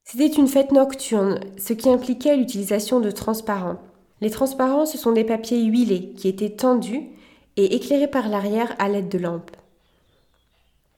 C'était 0.05 0.27
une 0.27 0.48
fête 0.48 0.70
nocturne, 0.70 1.40
ce 1.57 1.72
qui 1.72 1.88
impliquait 1.88 2.37
l'utilisation 2.37 3.00
de 3.00 3.11
transparents. 3.11 3.79
Les 4.20 4.31
transparents, 4.31 4.87
ce 4.87 4.98
sont 4.98 5.12
des 5.12 5.24
papiers 5.24 5.64
huilés 5.64 6.12
qui 6.14 6.29
étaient 6.29 6.50
tendus 6.50 7.09
et 7.57 7.74
éclairés 7.74 8.09
par 8.09 8.29
l'arrière 8.29 8.74
à 8.79 8.88
l'aide 8.88 9.09
de 9.09 9.18
lampes. 9.18 9.50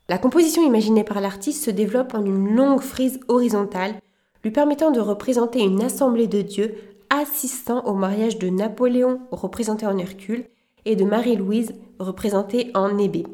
La 0.09 0.18
composition 0.18 0.64
imaginée 0.64 1.05
par 1.05 1.20
l'artiste 1.20 1.64
se 1.64 1.70
développe 1.70 2.14
en 2.14 2.24
une 2.24 2.55
longue 2.55 2.81
frise 2.81 3.20
horizontale, 3.29 3.94
lui 4.44 4.50
permettant 4.50 4.90
de 4.90 5.00
représenter 5.00 5.61
une 5.61 5.83
assemblée 5.83 6.29
de 6.29 6.42
dieux 6.42 6.74
assistant 7.11 7.85
au 7.87 7.95
mariage 7.95 8.38
de 8.38 8.49
Napoléon 8.49 9.21
représenté 9.31 9.87
en 9.87 9.99
Hercule 9.99 10.45
et 10.85 10.97
de 10.97 11.05
Marie-Louise 11.05 11.75
représentée 11.99 12.71
en 12.75 12.97
Hébé. 12.99 13.27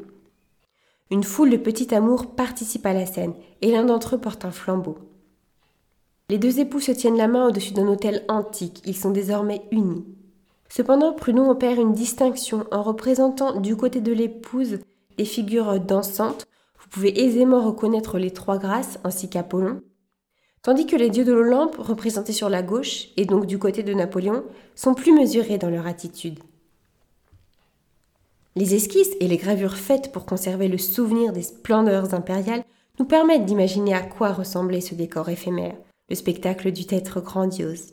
Une 1.11 1.23
foule 1.23 1.51
de 1.51 1.57
petits 1.57 1.93
amours 1.93 2.35
participe 2.35 2.85
à 2.85 2.93
la 2.93 3.05
scène 3.05 3.33
et 3.61 3.71
l'un 3.71 3.85
d'entre 3.85 4.15
eux 4.15 4.19
porte 4.19 4.45
un 4.45 4.51
flambeau. 4.51 4.97
Les 6.29 6.37
deux 6.37 6.59
époux 6.59 6.79
se 6.79 6.91
tiennent 6.91 7.17
la 7.17 7.27
main 7.27 7.47
au-dessus 7.47 7.73
d'un 7.73 7.87
hôtel 7.87 8.23
antique, 8.27 8.81
ils 8.85 8.95
sont 8.95 9.11
désormais 9.11 9.61
unis. 9.71 10.05
Cependant, 10.69 11.13
Prudhon 11.13 11.51
opère 11.51 11.79
une 11.79 11.93
distinction 11.93 12.65
en 12.71 12.81
représentant 12.81 13.59
du 13.59 13.75
côté 13.75 14.01
de 14.01 14.11
l'épouse 14.11 14.79
des 15.17 15.25
figures 15.25 15.79
dansantes. 15.79 16.47
Vous 16.79 16.87
pouvez 16.89 17.23
aisément 17.23 17.61
reconnaître 17.61 18.17
les 18.17 18.31
trois 18.31 18.57
grâces 18.57 18.97
ainsi 19.03 19.29
qu'Apollon, 19.29 19.81
tandis 20.63 20.87
que 20.87 20.95
les 20.95 21.09
dieux 21.09 21.25
de 21.25 21.33
l'Olympe, 21.33 21.75
représentés 21.77 22.33
sur 22.33 22.49
la 22.49 22.63
gauche, 22.63 23.09
et 23.17 23.25
donc 23.25 23.45
du 23.45 23.59
côté 23.59 23.83
de 23.83 23.93
Napoléon, 23.93 24.43
sont 24.75 24.95
plus 24.95 25.13
mesurés 25.13 25.57
dans 25.57 25.69
leur 25.69 25.85
attitude. 25.85 26.39
Les 28.55 28.75
esquisses 28.75 29.15
et 29.19 29.27
les 29.27 29.37
gravures 29.37 29.75
faites 29.75 30.11
pour 30.11 30.25
conserver 30.25 30.67
le 30.67 30.77
souvenir 30.77 31.33
des 31.33 31.41
splendeurs 31.41 32.13
impériales 32.13 32.63
nous 32.99 33.05
permettent 33.05 33.45
d'imaginer 33.45 33.93
à 33.93 34.01
quoi 34.01 34.31
ressemblait 34.31 34.81
ce 34.81 34.95
décor 34.95 35.29
éphémère. 35.29 35.75
Le 36.09 36.15
spectacle 36.15 36.71
dut 36.71 36.85
être 36.89 37.19
grandiose. 37.21 37.91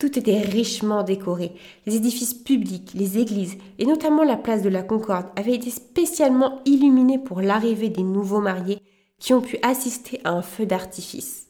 Tout 0.00 0.18
était 0.18 0.40
richement 0.40 1.04
décoré. 1.04 1.52
Les 1.86 1.94
édifices 1.94 2.34
publics, 2.34 2.90
les 2.94 3.18
églises 3.18 3.56
et 3.78 3.86
notamment 3.86 4.24
la 4.24 4.36
place 4.36 4.62
de 4.62 4.68
la 4.68 4.82
Concorde 4.82 5.28
avaient 5.36 5.54
été 5.54 5.70
spécialement 5.70 6.60
illuminés 6.64 7.20
pour 7.20 7.40
l'arrivée 7.40 7.90
des 7.90 8.02
nouveaux 8.02 8.40
mariés 8.40 8.80
qui 9.20 9.32
ont 9.32 9.40
pu 9.40 9.58
assister 9.62 10.20
à 10.24 10.32
un 10.32 10.42
feu 10.42 10.66
d'artifice. 10.66 11.43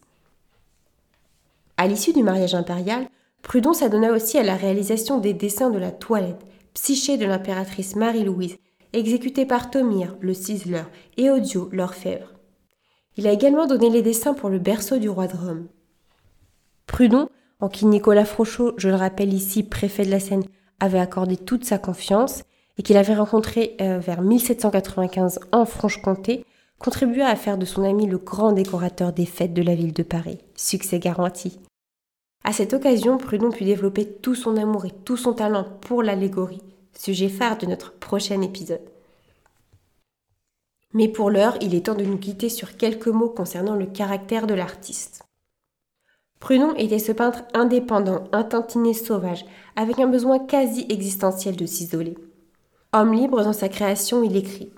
À 1.77 1.87
l'issue 1.87 2.13
du 2.13 2.23
mariage 2.23 2.55
impérial, 2.55 3.07
Prudhon 3.43 3.73
s'adonna 3.73 4.13
aussi 4.13 4.39
à 4.39 4.43
la 4.43 4.57
réalisation 4.57 5.19
des 5.19 5.35
dessins 5.35 5.71
de 5.71 5.79
la 5.79 5.91
toilette, 5.91 6.47
psyché 6.73 7.17
de 7.17 7.27
l'impératrice 7.27 7.97
Marie-Louise, 7.97 8.57
exécutés 8.93 9.45
par 9.45 9.71
Thomire, 9.71 10.17
le 10.21 10.35
ciseleur, 10.35 10.89
et 11.17 11.31
Odio, 11.31 11.69
l'orfèvre. 11.73 12.33
Il 13.17 13.27
a 13.27 13.33
également 13.33 13.67
donné 13.67 13.91
les 13.91 14.03
dessins 14.03 14.35
pour 14.35 14.49
le 14.49 14.59
berceau 14.59 14.99
du 14.99 15.09
roi 15.09 15.27
de 15.27 15.37
Rome. 15.37 15.67
Prudhon, 16.87 17.29
en 17.61 17.69
qui 17.69 17.87
Nicolas 17.87 18.25
Frochot, 18.25 18.75
je 18.77 18.89
le 18.89 18.95
rappelle 18.95 19.33
ici, 19.33 19.63
préfet 19.63 20.05
de 20.05 20.11
la 20.11 20.21
Seine, 20.21 20.45
avait 20.81 20.99
accordé 20.99 21.37
toute 21.37 21.65
sa 21.65 21.79
confiance, 21.79 22.43
et 22.79 22.83
qu'il 22.83 22.97
avait 22.97 23.15
rencontré 23.15 23.77
euh, 23.81 23.99
vers 23.99 24.23
1795 24.23 25.41
en 25.53 25.65
Franche-Comté, 25.65 26.45
contribua 26.79 27.27
à 27.27 27.37
faire 27.37 27.57
de 27.57 27.65
son 27.65 27.85
ami 27.85 28.07
le 28.07 28.19
grand 28.19 28.53
décorateur 28.53 29.13
des 29.13 29.27
fêtes 29.27 29.55
de 29.55 29.63
la 29.63 29.75
ville 29.75 29.93
de 29.93 30.03
Paris. 30.03 30.39
Succès 30.57 30.99
garanti. 30.99 31.61
À 32.47 32.53
cette 32.53 32.75
occasion, 32.75 33.17
Prudon 33.17 33.51
put 33.51 33.65
développer 33.65 34.07
tout 34.07 34.35
son 34.35 34.59
amour 34.59 34.85
et 34.85 34.91
tout 34.91 35.17
son 35.17 35.33
talent 35.33 35.65
pour 35.81 36.03
l'allégorie, 36.03 36.63
sujet 36.93 37.31
phare 37.31 37.57
de 37.57 37.65
notre 37.65 37.95
prochain 37.95 38.43
épisode. 38.43 38.83
Mais 40.93 41.09
pour 41.09 41.31
l'heure, 41.31 41.57
il 41.63 41.75
est 41.75 41.87
temps 41.87 41.95
de 41.95 42.05
nous 42.05 42.19
quitter 42.19 42.51
sur 42.51 42.77
quelques 42.77 43.09
mots 43.09 43.31
concernant 43.31 43.75
le 43.75 43.87
caractère 43.87 44.47
de 44.47 44.53
l'artiste. 44.53 45.23
Prudon 46.39 46.75
était 46.75 46.99
ce 46.99 47.13
peintre 47.13 47.45
indépendant, 47.55 48.25
un 48.33 48.47
sauvage, 48.93 49.47
avec 49.75 49.99
un 49.99 50.07
besoin 50.07 50.39
quasi 50.39 50.85
existentiel 50.91 51.57
de 51.57 51.65
s'isoler. 51.65 52.15
Homme 52.93 53.15
libre 53.15 53.43
dans 53.43 53.55
sa 53.55 53.71
création, 53.71 54.23
il 54.23 54.37
écrit 54.37 54.71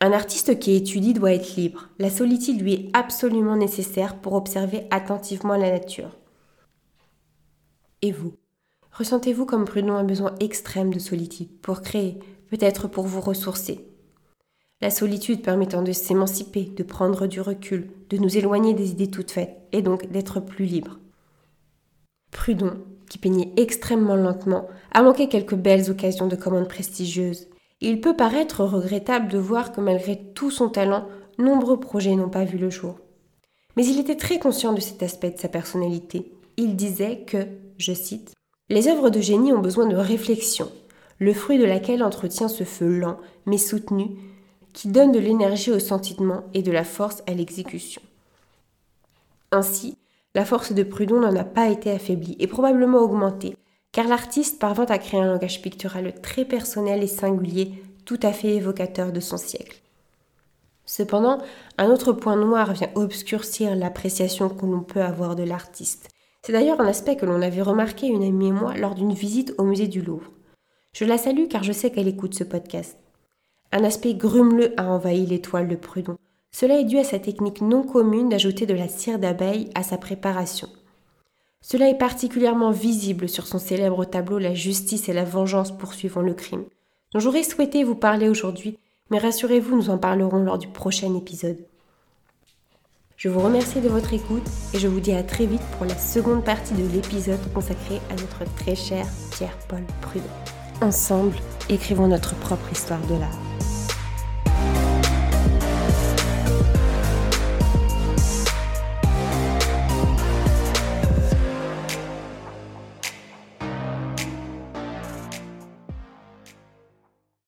Un 0.00 0.12
artiste 0.12 0.58
qui 0.58 0.74
étudie 0.74 1.12
doit 1.12 1.34
être 1.34 1.54
libre. 1.56 1.90
La 1.98 2.08
solitude 2.08 2.62
lui 2.62 2.72
est 2.72 2.90
absolument 2.94 3.56
nécessaire 3.56 4.16
pour 4.16 4.32
observer 4.32 4.86
attentivement 4.90 5.56
la 5.56 5.70
nature. 5.70 6.16
Et 8.02 8.12
vous 8.12 8.32
Ressentez-vous 8.92 9.44
comme 9.44 9.66
Prudon 9.66 9.94
un 9.94 10.04
besoin 10.04 10.34
extrême 10.40 10.92
de 10.92 10.98
solitude 10.98 11.60
pour 11.60 11.82
créer, 11.82 12.18
peut-être 12.50 12.88
pour 12.88 13.06
vous 13.06 13.20
ressourcer? 13.20 13.86
La 14.80 14.90
solitude 14.90 15.42
permettant 15.42 15.82
de 15.82 15.92
s'émanciper, 15.92 16.64
de 16.64 16.82
prendre 16.82 17.26
du 17.26 17.40
recul, 17.40 17.90
de 18.08 18.16
nous 18.16 18.38
éloigner 18.38 18.72
des 18.72 18.90
idées 18.90 19.10
toutes 19.10 19.30
faites, 19.30 19.58
et 19.72 19.82
donc 19.82 20.10
d'être 20.10 20.40
plus 20.40 20.64
libre. 20.64 20.98
Prudon, 22.30 22.78
qui 23.10 23.18
peignait 23.18 23.52
extrêmement 23.58 24.16
lentement, 24.16 24.68
a 24.92 25.02
manqué 25.02 25.28
quelques 25.28 25.54
belles 25.54 25.90
occasions 25.90 26.26
de 26.26 26.36
commandes 26.36 26.68
prestigieuses. 26.68 27.48
Il 27.82 28.00
peut 28.00 28.16
paraître 28.16 28.64
regrettable 28.64 29.28
de 29.28 29.38
voir 29.38 29.72
que 29.72 29.80
malgré 29.82 30.18
tout 30.34 30.50
son 30.50 30.70
talent, 30.70 31.06
nombreux 31.38 31.78
projets 31.78 32.16
n'ont 32.16 32.30
pas 32.30 32.44
vu 32.44 32.56
le 32.56 32.70
jour. 32.70 32.98
Mais 33.76 33.86
il 33.86 34.00
était 34.00 34.16
très 34.16 34.38
conscient 34.38 34.72
de 34.72 34.80
cet 34.80 35.02
aspect 35.02 35.30
de 35.32 35.38
sa 35.38 35.48
personnalité. 35.48 36.32
Il 36.56 36.76
disait 36.76 37.24
que, 37.26 37.46
je 37.78 37.92
cite, 37.92 38.34
Les 38.68 38.88
œuvres 38.88 39.10
de 39.10 39.20
génie 39.20 39.52
ont 39.52 39.60
besoin 39.60 39.86
de 39.86 39.96
réflexion, 39.96 40.70
le 41.18 41.32
fruit 41.32 41.58
de 41.58 41.64
laquelle 41.64 42.02
entretient 42.02 42.48
ce 42.48 42.64
feu 42.64 42.88
lent, 42.88 43.18
mais 43.46 43.58
soutenu, 43.58 44.16
qui 44.72 44.88
donne 44.88 45.12
de 45.12 45.18
l'énergie 45.18 45.72
au 45.72 45.78
sentiment 45.78 46.44
et 46.54 46.62
de 46.62 46.72
la 46.72 46.84
force 46.84 47.22
à 47.26 47.32
l'exécution. 47.32 48.02
Ainsi, 49.52 49.96
la 50.34 50.44
force 50.44 50.72
de 50.72 50.82
Prudon 50.82 51.20
n'en 51.20 51.34
a 51.34 51.44
pas 51.44 51.68
été 51.68 51.90
affaiblie 51.90 52.36
et 52.38 52.46
probablement 52.46 52.98
augmentée, 52.98 53.56
car 53.92 54.06
l'artiste 54.06 54.60
parvint 54.60 54.86
à 54.86 54.98
créer 54.98 55.20
un 55.20 55.32
langage 55.32 55.60
pictural 55.60 56.14
très 56.22 56.44
personnel 56.44 57.02
et 57.02 57.08
singulier, 57.08 57.82
tout 58.04 58.20
à 58.22 58.32
fait 58.32 58.54
évocateur 58.54 59.12
de 59.12 59.20
son 59.20 59.36
siècle. 59.36 59.80
Cependant, 60.86 61.38
un 61.78 61.88
autre 61.90 62.12
point 62.12 62.36
noir 62.36 62.72
vient 62.72 62.90
obscurcir 62.94 63.74
l'appréciation 63.76 64.48
que 64.48 64.66
l'on 64.66 64.80
peut 64.80 65.02
avoir 65.02 65.36
de 65.36 65.44
l'artiste. 65.44 66.09
C'est 66.42 66.52
d'ailleurs 66.52 66.80
un 66.80 66.86
aspect 66.86 67.16
que 67.16 67.26
l'on 67.26 67.42
avait 67.42 67.62
remarqué 67.62 68.06
une 68.06 68.22
amie 68.22 68.48
et 68.48 68.52
moi 68.52 68.74
lors 68.76 68.94
d'une 68.94 69.12
visite 69.12 69.54
au 69.58 69.64
musée 69.64 69.88
du 69.88 70.00
Louvre. 70.00 70.30
Je 70.92 71.04
la 71.04 71.18
salue 71.18 71.48
car 71.48 71.62
je 71.62 71.72
sais 71.72 71.90
qu'elle 71.90 72.08
écoute 72.08 72.34
ce 72.34 72.44
podcast. 72.44 72.98
Un 73.72 73.84
aspect 73.84 74.14
grumeleux 74.14 74.72
a 74.76 74.88
envahi 74.88 75.26
l'étoile 75.26 75.68
de 75.68 75.76
Prudon. 75.76 76.16
Cela 76.50 76.80
est 76.80 76.84
dû 76.84 76.98
à 76.98 77.04
sa 77.04 77.18
technique 77.18 77.60
non 77.60 77.84
commune 77.84 78.28
d'ajouter 78.28 78.66
de 78.66 78.74
la 78.74 78.88
cire 78.88 79.18
d'abeille 79.18 79.70
à 79.74 79.82
sa 79.82 79.98
préparation. 79.98 80.68
Cela 81.60 81.88
est 81.88 81.98
particulièrement 81.98 82.70
visible 82.70 83.28
sur 83.28 83.46
son 83.46 83.58
célèbre 83.58 84.04
tableau 84.04 84.38
La 84.38 84.54
justice 84.54 85.08
et 85.08 85.12
la 85.12 85.24
vengeance 85.24 85.76
poursuivant 85.76 86.22
le 86.22 86.34
crime, 86.34 86.64
dont 87.12 87.20
j'aurais 87.20 87.42
souhaité 87.42 87.84
vous 87.84 87.94
parler 87.94 88.28
aujourd'hui, 88.28 88.78
mais 89.10 89.18
rassurez-vous, 89.18 89.76
nous 89.76 89.90
en 89.90 89.98
parlerons 89.98 90.42
lors 90.42 90.58
du 90.58 90.68
prochain 90.68 91.14
épisode. 91.14 91.58
Je 93.22 93.28
vous 93.28 93.40
remercie 93.40 93.82
de 93.82 93.88
votre 93.90 94.14
écoute 94.14 94.48
et 94.72 94.78
je 94.78 94.88
vous 94.88 94.98
dis 94.98 95.12
à 95.12 95.22
très 95.22 95.44
vite 95.44 95.60
pour 95.76 95.84
la 95.84 95.94
seconde 95.98 96.42
partie 96.42 96.72
de 96.72 96.90
l'épisode 96.90 97.52
consacré 97.52 98.00
à 98.08 98.14
notre 98.14 98.50
très 98.54 98.74
cher 98.74 99.04
Pierre-Paul 99.32 99.82
Prudon. 100.00 100.24
Ensemble, 100.80 101.36
écrivons 101.68 102.08
notre 102.08 102.34
propre 102.36 102.72
histoire 102.72 103.06
de 103.08 103.16
l'art. 103.16 103.49